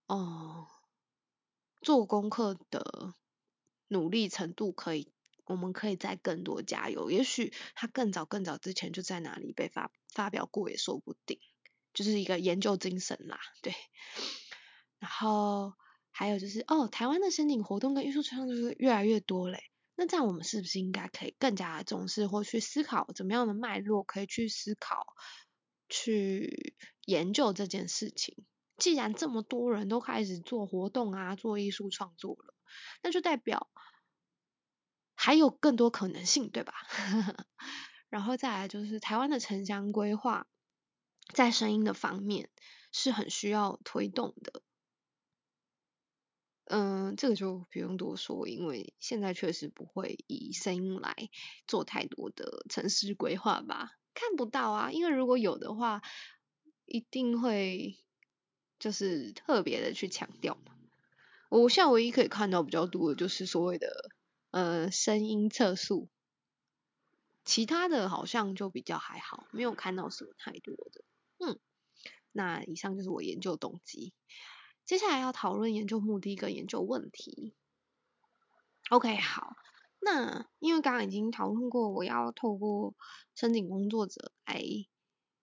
[0.08, 0.68] 哦，
[1.82, 3.14] 做功课的
[3.88, 5.14] 努力程度可以，
[5.46, 11.40] 我们可以再更多加油，也许他更早更早之前就在哪里被发发表过也说不定，
[11.94, 13.76] 就是一个研究精神啦，对，
[14.98, 15.74] 然后。
[16.12, 19.64] 还有就是，哦，台湾的申请活动跟艺术创作就是越来越多嘞。
[19.96, 25.06] 那这样我们是不是应该可以更加重视或去思考怎么样的脉络可以去思考、
[25.90, 28.36] 去研究这件事情？
[28.78, 32.56] 既然这么多人都开始做活动啊，做艺术创作了，
[33.04, 33.70] 那就代表
[35.14, 36.74] 还有更多可能性，对吧？
[38.10, 40.48] 然后再来就是台湾的城乡规划，
[41.34, 42.50] 在声音的方面
[42.92, 44.64] 是很需要推动的。
[46.74, 51.30] 嗯，这个就不用多说，因为现在确实不会以声音来
[51.68, 54.90] 做太多的城市规划吧，看不到啊。
[54.90, 56.02] 因为如果有的话，
[56.86, 57.98] 一定会
[58.80, 60.74] 就是特别的去强调嘛。
[61.50, 64.10] 我现在唯一可以看到比较多的就是所谓的
[64.52, 66.08] 呃声音测速，
[67.44, 71.04] 其他的好像就比较还好，没有看到什么太多的。
[71.40, 71.60] 嗯，
[72.32, 74.14] 那以上就是我研究动机。
[74.86, 77.54] 接下来要讨论研究目的跟研究问题。
[78.90, 79.56] OK，好，
[80.00, 82.94] 那因为刚刚已经讨论过，我要透过
[83.36, 84.62] 申请工作者来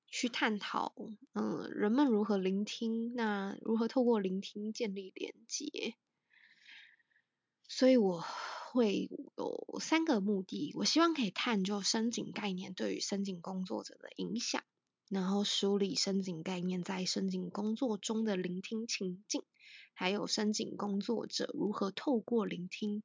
[0.07, 0.95] 去探讨，
[1.33, 5.95] 嗯，人们如何聆听，那如何透过聆听建立连接，
[7.69, 8.23] 所以我
[8.71, 14.63] 会有三个目的，我希望可以探究申请概念对于申请工作者的影响。
[15.09, 19.43] 然后梳理深井概念在深井工作中的聆听情境，
[19.95, 23.03] 还有深井工作者如何透过聆听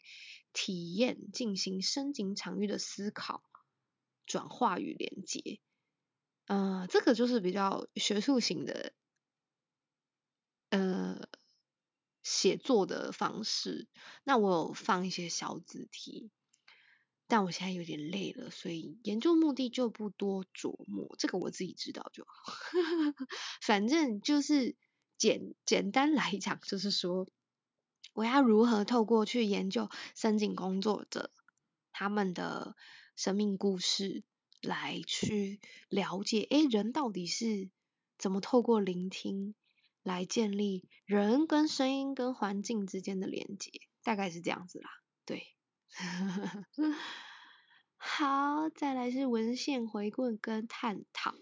[0.51, 3.41] 体验进行深井场域的思考、
[4.25, 5.59] 转化与连接。
[6.45, 8.91] 呃，这个就是比较学术型的
[10.69, 11.29] 呃
[12.21, 13.87] 写作的方式。
[14.25, 16.31] 那我有放一些小字题。
[17.33, 22.53] 但我现在有点累了，所以研究目的就不多琢磨，这个我自己知道就好。
[23.59, 24.75] 反正就是
[25.17, 27.27] 简简单来讲，就是说
[28.13, 31.31] 我要如何透过去研究申请工作者
[31.91, 32.75] 他们的
[33.15, 34.23] 生命故事，
[34.61, 35.59] 来去
[35.89, 37.71] 了解，诶，人到底是
[38.19, 39.55] 怎么透过聆听
[40.03, 43.71] 来建立人跟声音跟环境之间的连接，
[44.03, 44.91] 大概是这样子啦，
[45.25, 45.47] 对。
[48.05, 51.33] 好，再来是文献回顾跟探讨。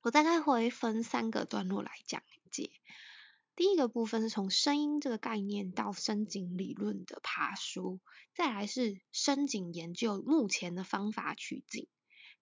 [0.00, 2.22] 我大概会分三个段落来讲
[2.52, 2.70] 解。
[3.56, 7.98] 第一个部分是从声音这个概念到深井理论的爬书，
[8.32, 11.88] 再来是深井研究目前的方法取景，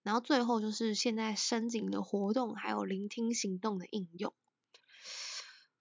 [0.03, 4.35] 然后最后就是现在深井的活动还有聆听行动的应用。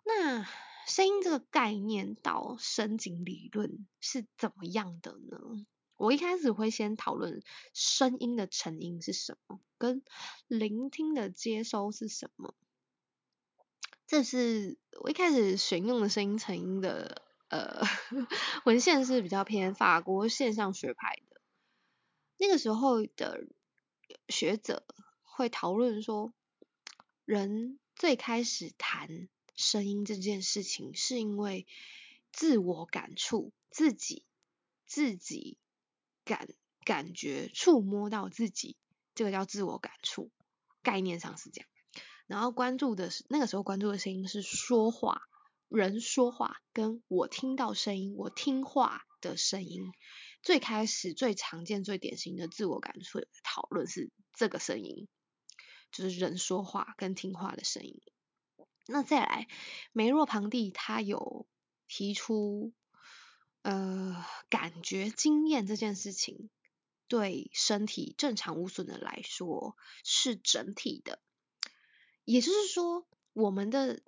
[0.02, 0.48] 那
[0.86, 5.66] 声音这个概念到深井理论是怎么样的呢？
[5.96, 10.02] 我一开始会先讨论声音的成因是什么，跟
[10.46, 12.54] 聆听的接收是什么。
[14.06, 17.82] 这是我一开始选用的声音成因的呃
[18.66, 21.40] 文献是比较偏法国现象学派的。
[22.36, 23.46] 那个时候的
[24.28, 24.84] 学者
[25.22, 26.34] 会讨论说，
[27.24, 29.28] 人最开始谈。
[29.56, 31.66] 声音这件事情，是因为
[32.32, 34.24] 自我感触，自己
[34.86, 35.58] 自己
[36.24, 36.48] 感
[36.84, 38.76] 感觉触摸到自己，
[39.14, 40.30] 这个叫自我感触，
[40.82, 41.68] 概念上是这样。
[42.26, 45.22] 然后关注的是那个时候关注的声音是说话，
[45.68, 49.92] 人说话，跟我听到声音，我听话的声音。
[50.42, 55.08] 最开始最常见、最典型的自我感触讨论是这个声音，
[55.90, 58.00] 就是人说话跟听话的声音。
[58.86, 59.48] 那再来，
[59.92, 61.46] 梅若庞蒂他有
[61.88, 62.74] 提出，
[63.62, 66.50] 呃，感觉经验这件事情，
[67.08, 69.74] 对身体正常无损的来说
[70.04, 71.18] 是整体的，
[72.24, 74.02] 也就是说，我们的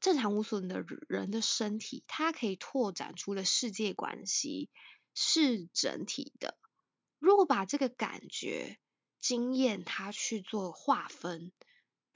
[0.00, 4.70] 正常无损的人的身体，它可以拓展出的世界关系
[5.14, 6.56] 是整体的。
[7.18, 8.78] 如果把这个感觉
[9.18, 11.50] 经验，它去做划分。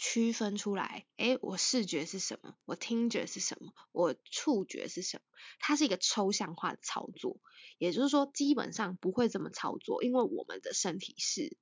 [0.05, 2.57] 区分出来，诶，我视觉是什么？
[2.65, 3.73] 我听觉是什么？
[3.93, 5.23] 我触觉是什么？
[5.61, 7.41] 它是一个抽象化的操作，
[7.79, 11.57] 也就是说，基本上不会这么操作，因为我们的身体是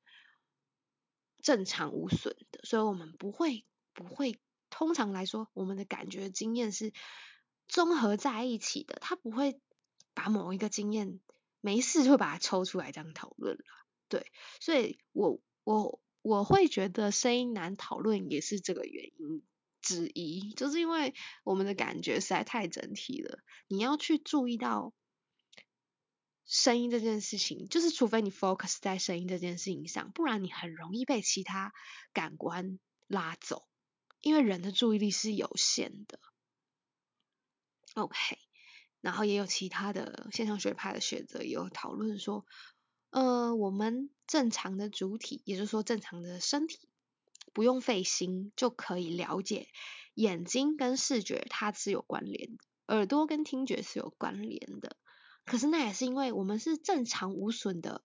[1.42, 4.40] 正常无损的，所以我们不会不会。
[4.70, 6.94] 通常来说，我们的感觉经验是
[7.68, 9.60] 综合在一起的，它不会
[10.14, 11.20] 把某一个经验
[11.60, 13.64] 没事就把它抽出来这样讨论了。
[14.08, 16.00] 对，所以我我。
[16.22, 19.42] 我会觉得声音难讨论，也是这个原因
[19.80, 21.14] 之一，就是因为
[21.44, 23.38] 我们的感觉实在太整体了。
[23.68, 24.92] 你要去注意到
[26.44, 31.72] 声音这件事情，就是除非你 focus 在声音这件事情上，不然你很容易被其他
[32.12, 33.66] 感官拉走，
[34.20, 36.20] 因为人的注意力是有限的。
[37.94, 38.36] OK，
[39.00, 42.44] 然后也有其他的现象学派的学者有讨论说。
[43.10, 46.88] 呃，我们正常的主体，也就是说正常的身体，
[47.52, 49.68] 不用费心就可以了解，
[50.14, 52.56] 眼睛跟视觉它是有关联，
[52.86, 54.96] 耳朵跟听觉是有关联的。
[55.44, 58.04] 可是那也是因为我们是正常无损的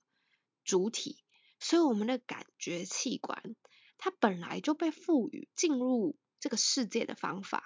[0.63, 1.23] 主体，
[1.59, 3.55] 所以我们的感觉器官
[3.99, 7.63] 它本来就被赋予进入这个世界的方法。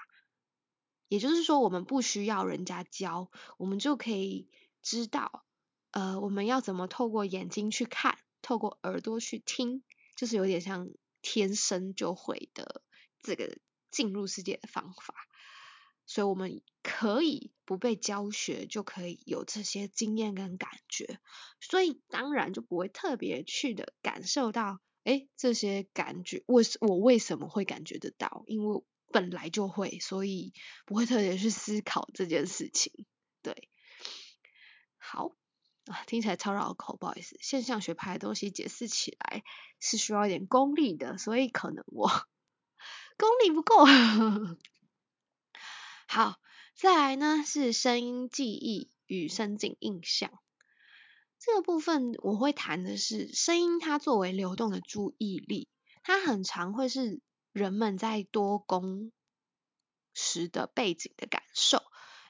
[1.08, 4.50] 也就是说，我们不需要人家教，我们就可以
[4.84, 5.46] 知道，
[5.92, 9.84] 呃，我们要怎么透过眼睛去看，透过耳朵去听，
[10.16, 10.90] 就是有点像
[11.22, 12.84] 天生就会的
[13.22, 13.58] 这个
[13.92, 15.14] 进入世界的方法。
[16.06, 21.20] 所以我们可以不被教学，就可以有这些经验跟感觉，
[21.60, 28.44] 所以当然就不会特别去的感受到，哎，这些感觉，为我为什么会感觉得到？
[28.48, 30.52] 因为本来就会，所以
[30.88, 33.06] 不会特别去思考这件事情。
[33.44, 33.70] 对，
[34.98, 35.36] 好
[35.90, 37.38] 啊，听起来超绕口，不好意思。
[37.42, 39.44] 现象学派的东西解释起来
[39.80, 42.08] 是需要一点功力的，所以可能我
[43.18, 43.86] 功力不够。
[46.08, 46.40] 好，
[46.76, 50.32] 再来呢是声音记忆与声景印象
[51.40, 55.68] 这个部分，我会谈的是声音它作为流动的注意力，
[56.04, 57.22] 它很常会是。
[57.52, 59.12] 人们在多工
[60.14, 61.82] 时的背景的感受，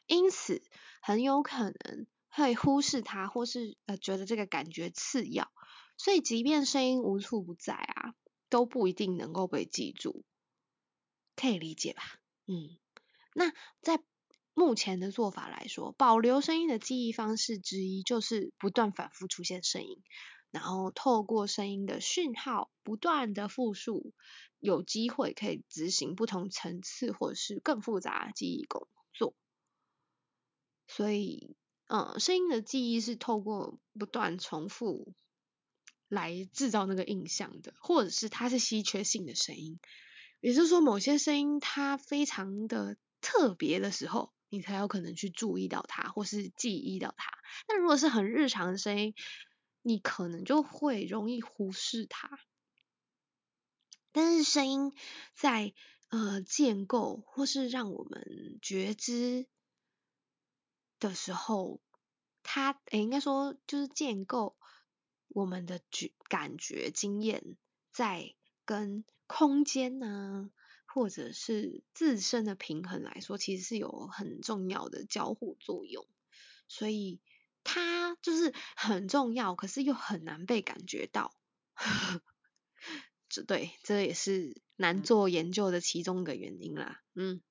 [0.07, 0.63] 因此
[1.01, 5.51] 很有可能会忽视它，或是呃觉得这个感觉次要，
[5.97, 8.13] 所以即便声音无处不在啊，
[8.49, 10.23] 都不一定能够被记住，
[11.35, 12.03] 可以理解吧？
[12.47, 12.77] 嗯，
[13.33, 13.51] 那
[13.81, 14.03] 在
[14.53, 20.01] 目前的做法来说，保留声音的记忆方式之一，就是不断反复出现声音。
[20.51, 24.15] 然后透过声音的讯号不断的复述，
[24.57, 29.35] 有机会可以执行不同层次或者是更复杂的记忆工作。
[30.87, 31.55] 所以，
[31.91, 35.15] 嗯，声音的记忆是透过不断重复
[36.07, 39.79] 来制造那个印象的，或者是它是稀缺性的声音，
[40.39, 47.31] 也就是说某些声音它非常的特别的时候，你才有可能去注意到它或是记忆到它。
[47.67, 49.15] 那如果是很日常的声音，
[49.81, 52.39] 你可能就会容易忽视它，
[54.11, 54.93] 但是声音
[55.33, 55.73] 在
[56.09, 59.47] 呃建构或是让我们觉知
[60.99, 61.79] 的时候，
[62.43, 64.55] 它诶应该说就是建构
[65.29, 67.57] 我们的觉感觉经验，
[67.91, 68.35] 在
[68.65, 70.51] 跟空间呢
[70.85, 76.05] 或者是自身的平衡来说，其实是有很重要的交互作用，
[76.67, 77.19] 所以。
[77.61, 81.35] 它就是很重要，可是又很难被感觉到，
[83.27, 87.03] 这对这也是难做研究的其中一个原因啦。
[87.13, 87.41] 嗯，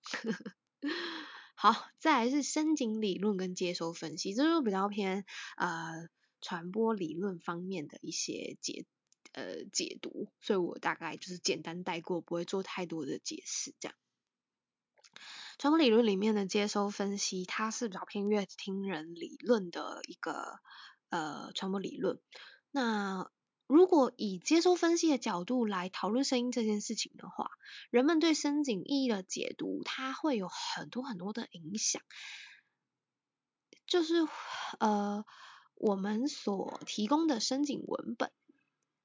[1.61, 5.25] 好，再来是深井理论跟接收分析，这就比较偏
[5.57, 6.09] 呃
[6.41, 8.87] 传播理论方面的一些解
[9.33, 13.97] 呃解读，所以我大概就是简单带过，不会做太多的解释这样。
[15.59, 20.61] 传播理论里面的接收分析，它是比较偏乐听人理论的一个
[21.09, 22.21] 呃传播理论。
[22.71, 23.33] 那
[23.69, 27.51] 如果以接收分析的角度来讨论声音这件事情的话，
[27.91, 32.03] 人们对声景意义的解读，它会有很多很多的影响。
[33.87, 34.27] 就是
[34.81, 35.25] 呃
[35.75, 38.33] 我们所提供的声景文本，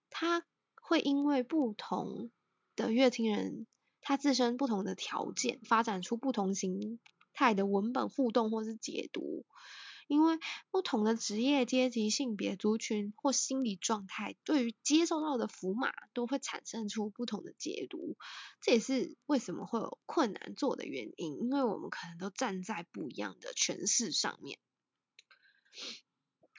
[0.10, 0.46] 它
[0.82, 2.32] 会因为不同
[2.76, 3.68] 的乐听人。
[4.06, 7.00] 它自身不同的条件，发展出不同形
[7.34, 9.46] 态的文本互动或是解读。
[10.08, 10.40] 因为
[10.72, 18.18] 不同的职业、阶级、性别、族群或心理状态，对于接受到的符码都会产生出不同的解读。
[18.62, 24.60] 这也是为什么会有困难做的原因，因为我们可能都站在不一样的诠释上面。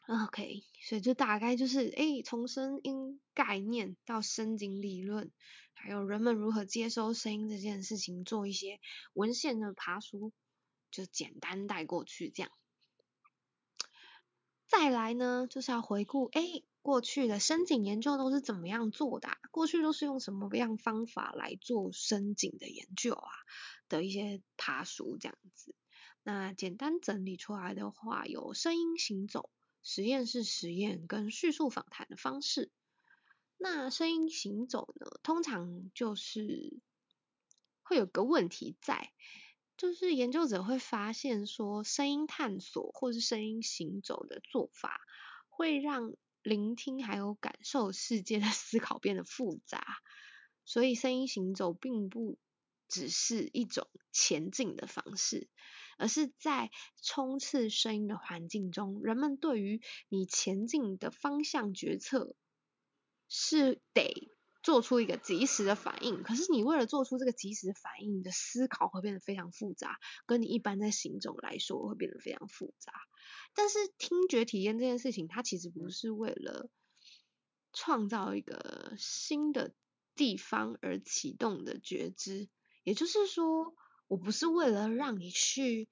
[0.07, 5.31] OK，所以就大概就是，哎，从声音概念到声景理论。
[5.73, 8.81] 还有人们如何接收声音这件事情，做一些
[9.13, 10.33] 文献的爬书，
[10.91, 12.53] 就简单带过去这样。
[14.77, 16.43] 再来呢，就是要回顾，哎，
[16.83, 19.29] 过去的深井研究都是怎么样做的？
[19.53, 23.31] 过去都是用什么样方法来做深井的研究啊？
[23.89, 25.77] 的一些爬书这样子。
[26.25, 29.49] 那简单整理出来的话，有声音行走、
[29.85, 32.73] 实验室实验跟叙述访谈的方式。
[33.57, 35.07] 那声音行走呢？
[35.23, 36.81] 通常就是
[37.85, 39.13] 会有个问题在，
[39.77, 45.01] 就是研究者会发现说，声音探索或是声音行走的做法，
[45.49, 46.13] 会让
[46.43, 49.85] 聆听还有感受世界的思考变得复杂。
[50.65, 52.39] 所以，声音行走并不
[52.89, 55.49] 只是一种前进的方式，
[55.99, 56.71] 而是在
[57.03, 62.37] 冲刺声音的环境中，人们对于你前进的方向决策。
[63.27, 64.31] 是得
[64.65, 66.25] 做出一个及时的反应。
[66.25, 72.93] 可是你为了做出这个及时反应，你的思考会变得非常复杂，跟你一般在行走来说会变得非常复杂。
[73.55, 76.69] 但是听觉体验这件事情，它其实不是为了
[77.73, 79.75] 创造一个新的
[80.17, 82.49] 地方而启动的觉知，
[82.83, 83.75] 也就是说，
[84.09, 85.89] 我不是为了让你去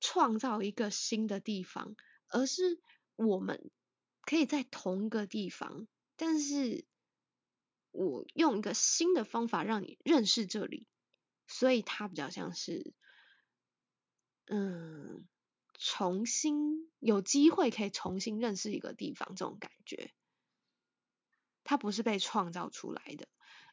[0.00, 1.96] 创造一个新的地方，
[2.28, 2.78] 而是
[3.16, 3.70] 我们
[4.22, 6.84] 可以在同一个地方，但是
[7.94, 10.88] 我用一个新的方法让你认识这里，
[11.46, 12.92] 所以它比较像是，
[14.46, 15.26] 嗯，
[15.78, 20.10] 重新有机会可以重新认识一个地方这种感觉。
[21.64, 23.26] 它不是被创造出来的，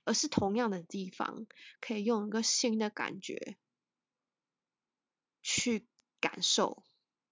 [0.05, 1.45] 而是同样的地方
[1.81, 3.57] 可以用一个新的感觉
[5.43, 5.87] 去
[6.19, 6.83] 感受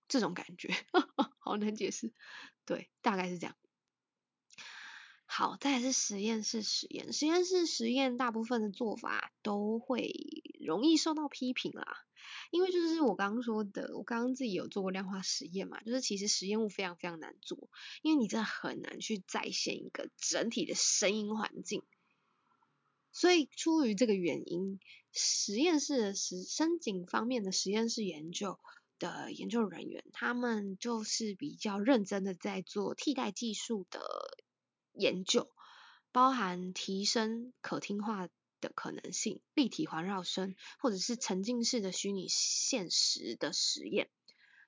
[0.07, 0.69] 这种感觉，
[1.39, 2.11] 好难解释。
[2.65, 3.55] 对，大概是这样。
[5.31, 7.13] 好，再是实验室实验。
[7.13, 10.11] 实验室实验大部分的做法都会
[10.59, 11.85] 容易受到批评啦。
[12.49, 17.69] 因为就是我刚刚说的，我刚刚自己有做过量化实验嘛，就是其实实验物非常非常难做，
[18.01, 21.83] 因为你真的很难去再现一个整体的声音环境。
[23.11, 24.79] 所以出于这个原因，
[25.13, 28.57] 实验室的实深井方面的实验室研究
[28.97, 34.01] 的研究人员，他们就是比较认真的在做替代技术的
[34.99, 35.49] 研究，
[36.11, 38.29] 包含提升可听化。
[38.61, 44.09] 的可能性，立体环绕声，或者是沉浸式的虚拟现实的实验，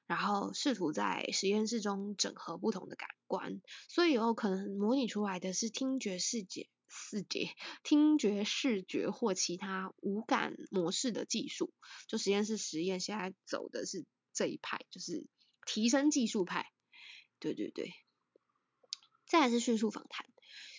[0.08, 7.50] 然后试图在实验室中整合不同的感官，所以有可能模拟出来的是听觉视觉、视觉、
[7.84, 11.74] 听觉视觉或其他无感模式的技术。
[12.08, 15.28] 就实验室实验现在走的是这一派，就是
[15.66, 16.72] 提升技术派。
[17.40, 17.94] 对对对，
[19.32, 20.26] 再来是叙述访谈。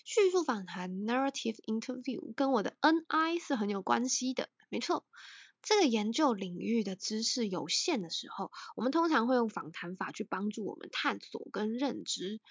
[0.04, 4.50] 叙述访谈 （narrative interview） 跟我的 NI 是很有关系的。
[4.68, 5.06] 没错，
[5.62, 12.42] 这个研究领域的知识有限的时候，我们通常会用访谈法去帮助我们探索跟认知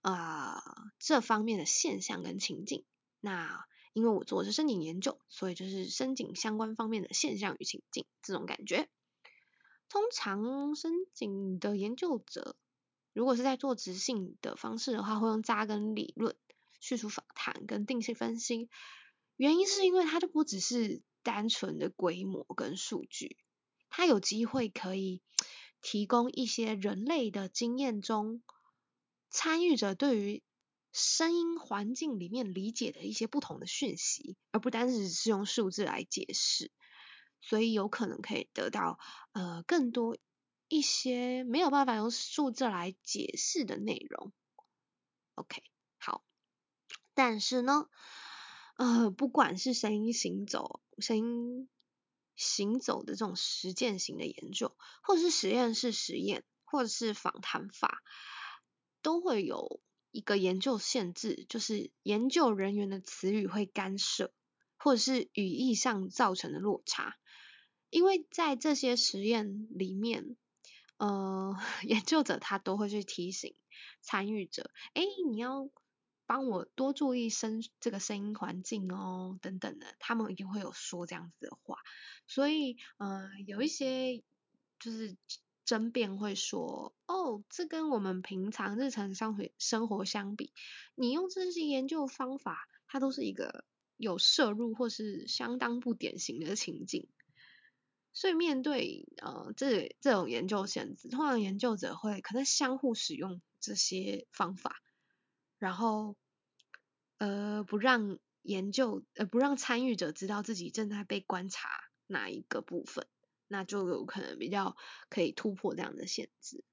[0.00, 0.62] 啊
[0.98, 2.86] 这方面的现象跟情境。
[3.20, 8.88] 那因为我做的是申请研究，所以就是申请相关方面的现象与情境这种感觉。
[9.90, 12.56] 通常申请的研究者，
[13.12, 16.36] 如果是在做直性的方式的话，会用扎根理论。
[16.80, 18.68] 叙述访谈跟定性分析，
[19.36, 23.36] 原因是因为它就不只是单纯的规模跟数据，
[23.88, 25.22] 它有机会可以
[25.80, 28.42] 提供一些人类的经验中
[29.30, 30.42] 参与者对于
[30.92, 36.72] 声音环境里面理解的一些不同的讯息，而不单只是用数字来解释，
[37.40, 38.98] 所以有可能可以得到
[39.30, 40.16] 呃更多
[40.72, 44.32] 一些没有办法用数字来解释的内容。
[45.34, 45.62] OK，
[45.98, 46.24] 好。
[47.12, 47.90] 但是呢，
[48.76, 51.68] 呃，不管是声音行走、声音
[52.36, 58.02] 行走的这种实践型的研究，或是实验室实验，或者是访谈法，
[59.02, 64.32] 都会有一个研究限制，就是研究人员的词语会干涉，
[64.78, 67.18] 或者是语义上造成的落差。
[67.90, 70.34] 因为在这些实验里面，
[71.02, 73.56] 呃， 研究者他都会去提醒
[74.00, 75.68] 参与者，哎，你要。
[76.24, 81.76] 帮我多注意声这个声音环境哦，等等的，他们一定会有说这样子的话，
[82.26, 84.22] 所以呃有一些
[84.78, 85.14] 就是
[85.66, 90.54] 争辩会说，哦，这跟我们平常日常生活生活相比，
[90.94, 93.64] 你用这些研究方法，它都是一个
[93.98, 97.08] 有摄入或是相当不典型的情境，
[98.12, 104.82] 所以面对呃这这种研究限制，通常研究者会可能相互使用这些方法，
[105.58, 106.16] 然后。
[107.18, 111.68] 呃，不让研究，呃，不让参与者知道自己正在被观察
[112.08, 113.06] 哪一个部分，
[113.46, 114.76] 那就有可能比较
[115.08, 116.64] 可以突破这样的限制。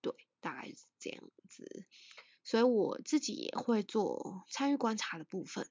[0.00, 1.84] 对，大概是这样子。
[2.44, 5.68] 所以我自己也会做参与观察的部分。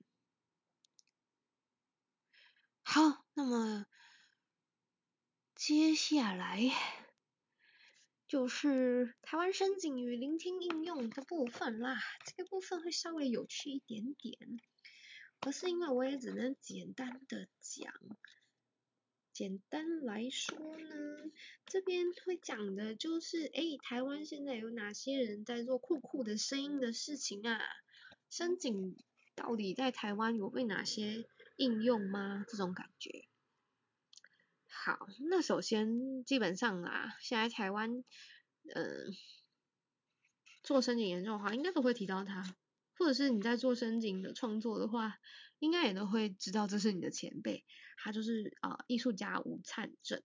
[2.83, 3.85] 好，那么
[5.59, 6.71] 接下来
[8.29, 11.97] 就是台湾声景与聆听应用的部分啦。
[12.25, 14.37] 这个部分会稍微有趣一点点，
[15.41, 17.93] 可是因为我也只能简单的讲。
[19.33, 21.29] 简单来说呢，
[21.65, 27.59] 这边会讲的就是，哎，台湾现在有哪些人在做酷酷的声音的事情啊？
[28.29, 28.95] 声景
[29.35, 31.25] 到底在台湾有被哪些
[31.57, 32.45] 应用吗？
[32.47, 33.25] 这种感觉。
[34.81, 38.01] 好，那首先基本上啊，现在台湾，
[38.73, 39.13] 嗯，
[40.63, 42.55] 做声景研究的话，应该都会提到它。
[42.97, 45.17] 或者是你在做深景的创作的话，
[45.59, 47.65] 应该也都会知道这是你的前辈，
[47.97, 50.23] 他就是啊艺术家吴灿正。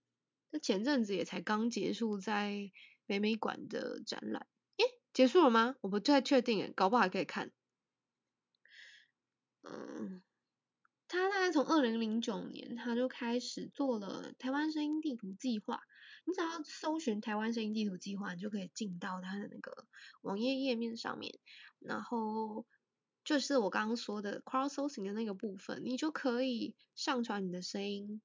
[0.50, 2.70] 那前阵子也才刚结束在
[3.06, 4.46] 北美馆的展览，
[4.76, 5.74] 诶，结束了吗？
[5.80, 7.50] 我不太确定，搞不好可以看。
[9.62, 10.22] 嗯。
[11.14, 15.80] 他大概从二零零九年，他就开始做了台湾声音地图计划。
[16.24, 19.86] 你只要搜寻台湾声音地图计划，你就可以进到他的那个
[20.22, 21.38] 网页页面上面。
[21.78, 22.66] 然后
[23.22, 28.20] 就是我刚刚说的 crowdsourcing 的那个部分，你就可以上传你的声音，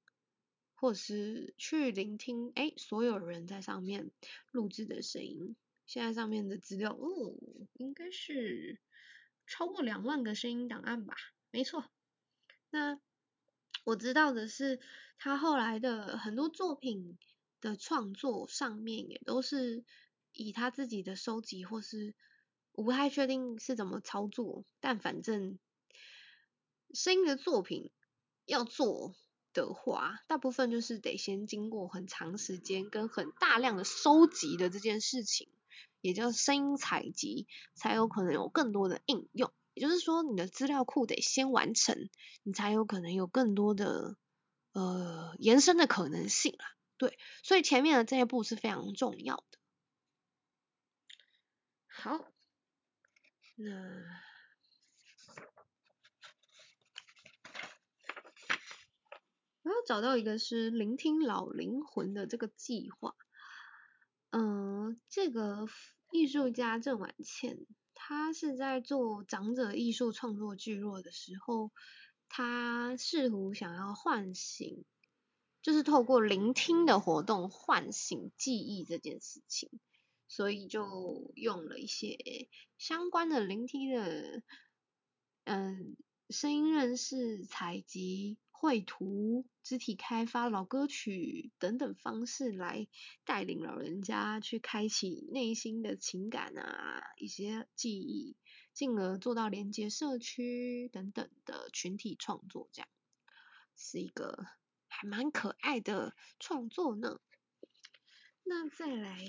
[0.74, 4.10] 或者是去聆听，哎，所有人在上面
[4.50, 5.54] 录制的声音。
[5.86, 7.34] 现在上面的资料，哦，
[7.74, 8.80] 应该是
[9.46, 11.14] 超过两万个声音档案吧？
[11.52, 11.84] 没错。
[12.70, 13.00] 那
[13.84, 14.80] 我知道的是，
[15.18, 17.18] 他后来的很多作品
[17.60, 19.84] 的创作上面也都是
[20.32, 22.14] 以他自己的收集，或是
[22.72, 25.58] 我不太确定是怎么操作，但反正
[26.94, 27.90] 声音的作品
[28.44, 29.14] 要做
[29.52, 35.48] 的话，大部分就是得先经过很长时间跟很大量的收集的这件事情，
[36.00, 39.52] 也叫声音采集，才有可能有更多的应用。
[39.80, 42.10] 就是说，你的资料库得先完成，
[42.42, 44.18] 你才有可能有更多的
[44.72, 46.76] 呃延伸的可能性啦。
[46.98, 49.58] 对，所以前面的这一步是非常重要的。
[51.88, 52.18] 好，
[53.56, 53.74] 那
[59.62, 63.14] 我要找到一个是聆听老灵魂的这个计划。
[64.30, 65.66] 嗯，这个
[66.12, 67.66] 艺术家郑婉倩。
[68.10, 71.70] 他是在做长者艺术创作聚落的时候，
[72.28, 74.84] 他试图想要唤醒，
[75.62, 79.70] 就是透过聆听的活动唤醒记忆这件事情，
[80.26, 82.48] 所以就用了一些
[82.78, 84.42] 相关的聆听的，
[85.44, 85.96] 嗯。
[86.30, 92.86] 声音认识、采集、绘图、肢体开发、老歌曲等等方式来
[93.24, 98.36] 带领老人家去开启内心的情感啊，一些记忆，
[98.74, 102.88] 进而做到连接社区等等的群体创作，这样
[103.78, 104.44] 是一个
[104.88, 107.18] 还蛮可爱的创作呢。
[108.42, 109.24] 那再来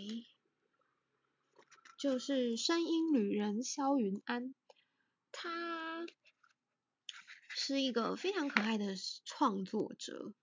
[1.98, 4.54] 就是声音旅人肖云安，
[5.32, 6.06] 他。
[7.54, 8.96] 是一个非常可爱的
[9.26, 10.34] 创作者，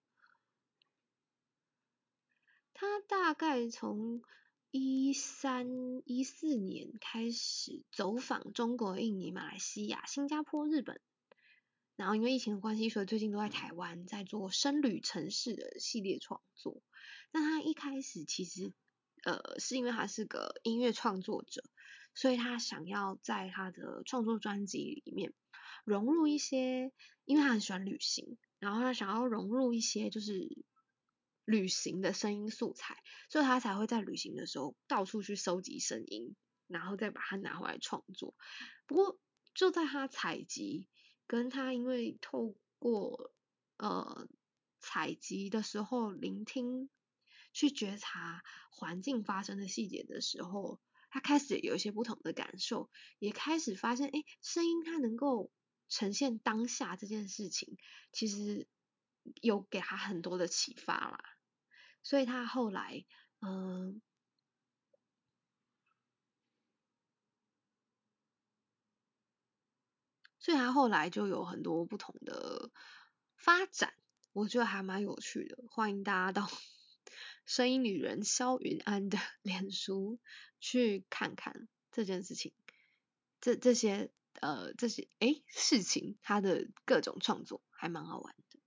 [2.74, 4.22] 他大概从
[4.70, 5.66] 一三
[6.04, 11.00] 一四年开始走访中国、印尼、马来西亚、新加坡、日本，
[11.96, 16.82] 然后因为疫情的关系，所以最近都在台湾在做深旅城市的系列创作。
[17.32, 18.72] 那他一开始其实
[19.24, 21.64] 呃是因为他是个音乐创作者，
[22.14, 25.32] 所以他想要在他的创作专辑里面。
[25.88, 26.92] 融入一些，
[27.24, 30.46] 因为他很喜欢旅行，然后他想要融入一些就是
[31.46, 36.36] 旅行的声音素材，所以他才会在旅行的时候到处去收集声音，
[36.66, 38.34] 然后再把它拿回来创作。
[38.86, 39.18] 不过
[39.54, 40.88] 就在他采集，
[41.26, 43.32] 跟他因为透过
[43.78, 44.28] 呃
[44.78, 46.90] 采集的时候聆听，
[47.54, 55.50] 去觉察环境发生的细节的时候，他开始有一些不同的感受，也开始发现，哎，声音它能够。
[55.88, 57.78] 呈现当下这件事情，
[58.12, 58.66] 其实
[59.40, 61.18] 有给他很多的启发啦。
[62.02, 63.04] 所以他后来，
[63.40, 64.00] 嗯，
[70.38, 72.70] 所以他后来就有很多不同的
[73.36, 73.94] 发展，
[74.32, 75.64] 我觉得还蛮有趣的。
[75.70, 76.48] 欢迎大家到
[77.46, 80.18] 声音女人肖云安的 脸书
[80.60, 82.52] 去看看这件事情，
[83.40, 84.10] 这这些。
[84.40, 88.60] 呃，这些诶事情，他的各种创作还蛮好玩的，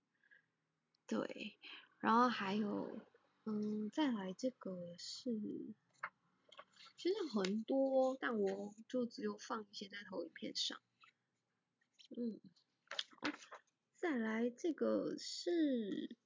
[1.06, 1.56] 对，
[1.98, 3.00] 然后还有，
[3.44, 5.30] 嗯，再来这个是，
[6.98, 10.78] 其实很多，但我就只有放一些在投影片上，
[12.10, 12.38] 嗯，
[13.98, 16.16] 再来这个是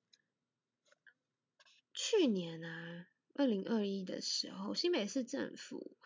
[1.95, 5.97] 去年啊，二零二一的时候，新北市政府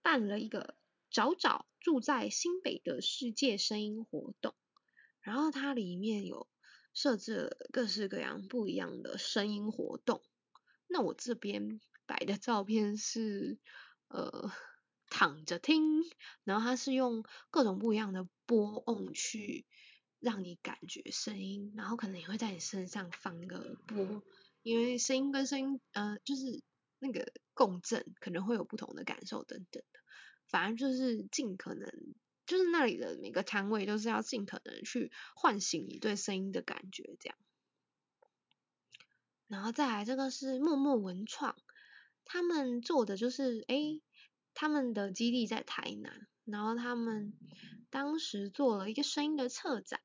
[0.00, 0.76] 办了一个。
[1.08, 4.56] 找找住在新北的世界声音活动，
[5.20, 6.48] 然后它里面有
[6.92, 10.20] 设置了各式各样不一样的声音活动。
[10.88, 13.60] 那我这边摆的照片是
[14.08, 14.50] 呃
[15.08, 16.02] 躺着听，
[16.42, 19.64] 然后它是用各种不一样的波音去
[20.18, 24.24] 让你感觉声音，然后可能也会在你身上放个波，
[24.64, 26.64] 因为声音跟声音呃就是
[26.98, 30.00] 那个共振可能会有不同的感受等等的。
[30.48, 31.90] 反正就是尽可能
[32.46, 37.36] 就是那里的每个摊位都是要尽可能去唤醒你对声音的感觉，这样。
[39.48, 41.56] 然后再来这个是默默文创，
[42.24, 44.02] 他们做的就是诶，
[44.54, 47.32] 他们的基地在台南，然后他们
[47.90, 50.00] 当时做了一个声音的策展，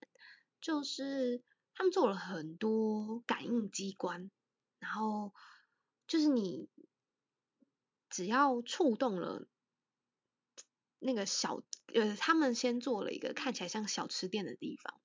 [0.59, 1.41] 就是
[1.73, 4.29] 他们做了很多感应机关，
[4.77, 5.33] 然后
[6.07, 6.69] 就是你
[8.09, 9.47] 只要触动了
[11.01, 11.61] 那个小
[11.93, 15.01] 呃，他们先做了一个看起来像小吃店的地方，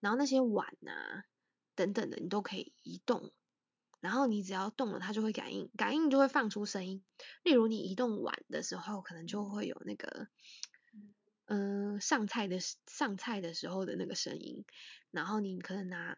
[0.00, 1.24] 然后那些碗啊
[1.74, 3.32] 等等的你都可以移动。
[4.00, 7.04] 然后你只要动了，它就会感应，感应就会放出声音。
[7.42, 10.28] 例如你移动碗的时候，可能就会有那个，
[11.44, 14.64] 嗯，上菜的上菜的时候的那个声音。
[15.10, 16.16] 然后你可能拿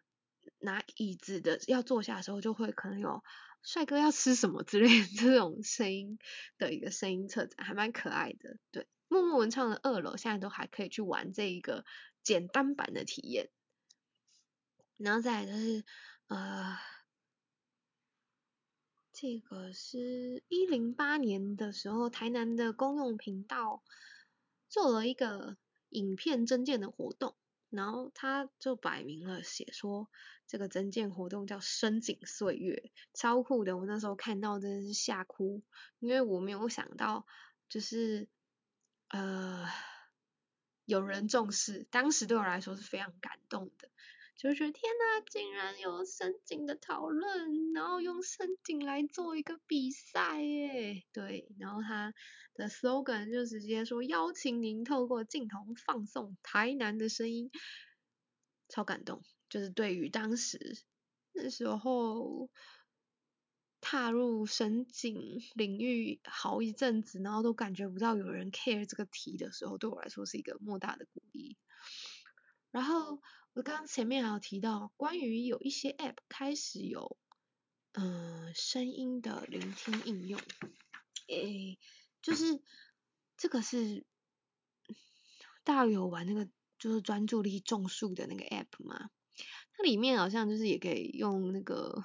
[0.59, 3.21] 拿椅子的要坐下的时候，就会可能有
[3.63, 6.17] 帅哥要吃什么之类的这种声音
[6.57, 8.59] 的一个声音策展，还蛮可爱的。
[8.71, 11.85] 对，默默文创的二楼现在都还可以去玩这一个
[12.21, 13.49] 简单版的体验。
[14.97, 15.83] 然后再来就是
[16.27, 16.77] 呃。
[19.15, 23.83] 这个是一零八年的时候，台南的公用频道
[24.67, 25.55] 做了一个
[25.89, 27.35] 影片增建的活动，
[27.69, 30.09] 然后他就摆明了写说
[30.47, 33.77] 这个增建活动叫“深井岁月”，超酷的。
[33.77, 35.61] 我那时候看到真的是吓哭，
[35.99, 37.27] 因为我没有想到
[37.69, 38.27] 就是
[39.13, 39.67] 呃
[40.85, 43.89] 有人重视，当时对我来说是非常感动的。
[44.35, 52.15] 就是天呐，竟然有深井的讨论，然后用深井来做一个比赛耶，对，然后他
[52.55, 57.51] 的 slogan 就直接说邀请您透过镜头放送台南的声音，
[58.67, 60.79] 超感动，就是对于当时
[61.31, 62.49] 那时候
[63.83, 71.57] 踏入深井领域好一阵子，然后都感觉不到有人 care 这个题的时候，对我来说是一个莫大的鼓励，
[72.71, 73.21] 然后。
[73.55, 77.19] 我刚刚前面还有提到，关于有一些 App 开始有
[77.91, 80.41] 嗯声音的聆听应用，
[81.27, 81.77] 诶，
[82.23, 82.63] 就是
[83.37, 84.03] 这个是
[85.63, 89.11] 大家有玩那个就是专注力种树的那个 App 吗？
[89.77, 92.03] 它里面好像就是也可以用那个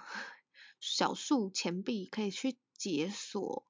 [0.81, 3.65] 小树钱币可以去解锁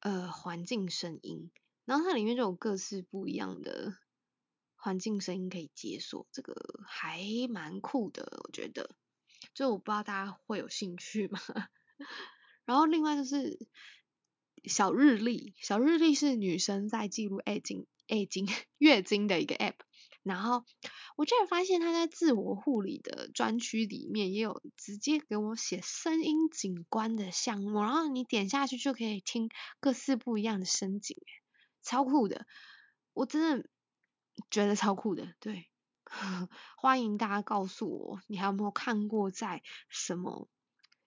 [0.00, 1.50] 呃环境声音，
[1.84, 3.96] 然后它里面就有各式不一样的。
[4.78, 6.54] 环境声音可以解锁，这个
[6.86, 7.20] 还
[7.50, 8.94] 蛮酷的，我觉得。
[9.52, 11.40] 就我不知道大家会有兴趣吗？
[12.64, 13.58] 然后另外就是
[14.64, 18.48] 小日历，小日历是女生在记录月经、月经、
[18.78, 19.74] 月经的一个 app。
[20.22, 20.64] 然后
[21.16, 29.48] 我居然发现它在自我护理的专区里面也有直接给我写声音景观的项目，然后你点下去就可以听
[29.80, 31.16] 各式不一样的声景，
[31.82, 32.46] 超酷的，
[33.12, 33.68] 我真的。
[34.50, 35.66] 觉得超酷的，对，
[36.76, 40.46] 欢迎大家告诉我，你还有没有看过在什么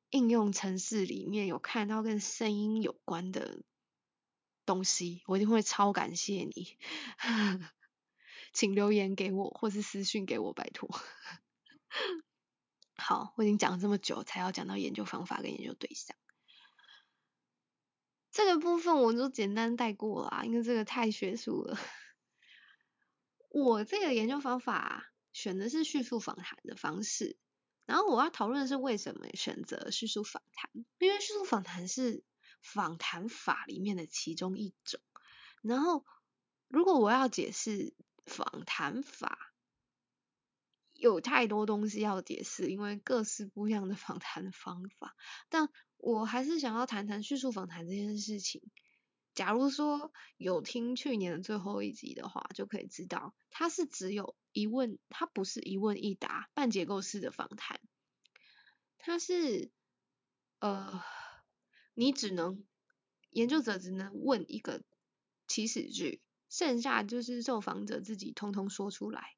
[0.10, 3.62] 应用程式里面有看到跟声音有关的
[4.66, 5.22] 东西？
[5.28, 6.80] 我一定会超感谢你，
[8.54, 10.90] 请留言给我或是私信给我，拜托。
[12.96, 16.16] 好，我已经讲了这么久，才要讲到研究方法跟研究对象，
[18.32, 21.80] 这个部分我就简单带过啦，因为这个太学术了。
[23.50, 27.38] 我这个研究方法选的是叙述访谈的方式，
[27.86, 30.70] 然后我要讨论的是为什么选择叙述访谈，
[31.00, 32.24] 因为叙述访谈是
[32.62, 35.00] 访谈法里面的其中一种。
[35.62, 36.06] 然后
[36.68, 37.96] 如果我要解释
[38.30, 39.54] 访谈法，
[40.94, 45.18] 有太多东西要解释，因为各式不一样的访谈方法。
[45.50, 45.68] 但
[45.98, 48.62] 我还是想要谈谈叙述访谈这件事情。
[49.34, 57.80] 假如说有听去年的最后一集的话，就可以知道它是只有一问，它不是一问一答半结构式的访谈，
[58.98, 59.72] 它是
[60.60, 61.02] 呃，
[61.94, 62.66] 你只能
[63.30, 64.84] 研究者只能问一个
[65.48, 69.36] 起始句，剩下就是受访者自己通通说出来，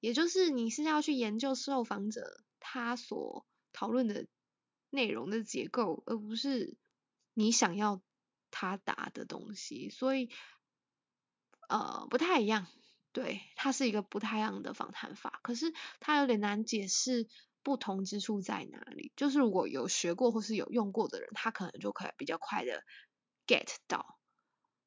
[0.00, 4.26] 也就是你是要去研究受访者他所讨论的
[4.90, 6.76] 内容的结构，而不是
[7.34, 8.00] 你想要。
[8.54, 10.28] 他答的东西，所以
[11.70, 12.66] 呃不太一样，
[13.12, 17.26] 对，它是一个不太一样的访谈法，可是它有点难解释
[17.62, 19.10] 不同之处在哪里。
[19.16, 22.84] 就是如果有学过或是有用过的人，他可能就可以比较快的
[23.46, 24.18] get 到，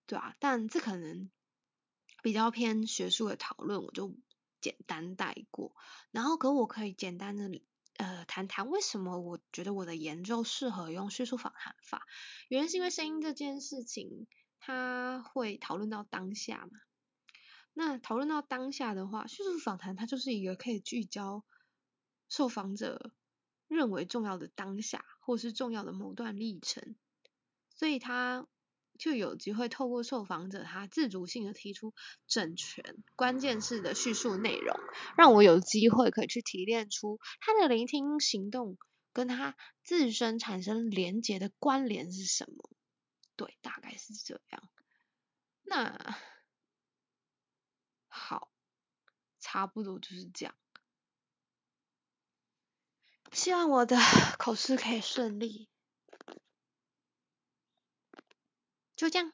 [0.06, 1.32] 对啊，但这可能
[2.26, 4.18] 比较偏学术的讨论，我就
[4.60, 5.76] 简单带过。
[6.10, 7.62] 然后，可我可以简单的。
[7.98, 12.02] 呃，谈谈为什么我觉得我的研究适合用叙述访谈法？
[12.48, 14.26] 原因是因为声音这件事情，
[14.60, 16.80] 它会讨论到当下嘛。
[17.74, 21.46] 那讨论到当下的话，叙述访谈它就是一个可以聚焦
[22.28, 23.12] 受访者
[23.68, 26.96] 认为重要的当下，或是重要的某段历程，
[27.76, 28.48] 所以它
[28.98, 31.94] 就有机会透过受访者他自主性的提出
[32.28, 34.78] 整全、关键式的叙述内容，
[35.18, 38.78] 让我有机会可以去提炼出他的聆听行动
[39.14, 42.70] 跟他自身产生连结的关联是什么。
[43.36, 44.70] 对，大概是这样。
[45.64, 46.16] 那
[48.08, 48.50] 好，
[49.40, 50.56] 差不多就是这样。
[53.32, 53.98] 希望我的
[54.40, 55.68] 口试可以顺利。
[58.96, 59.32] 就这样。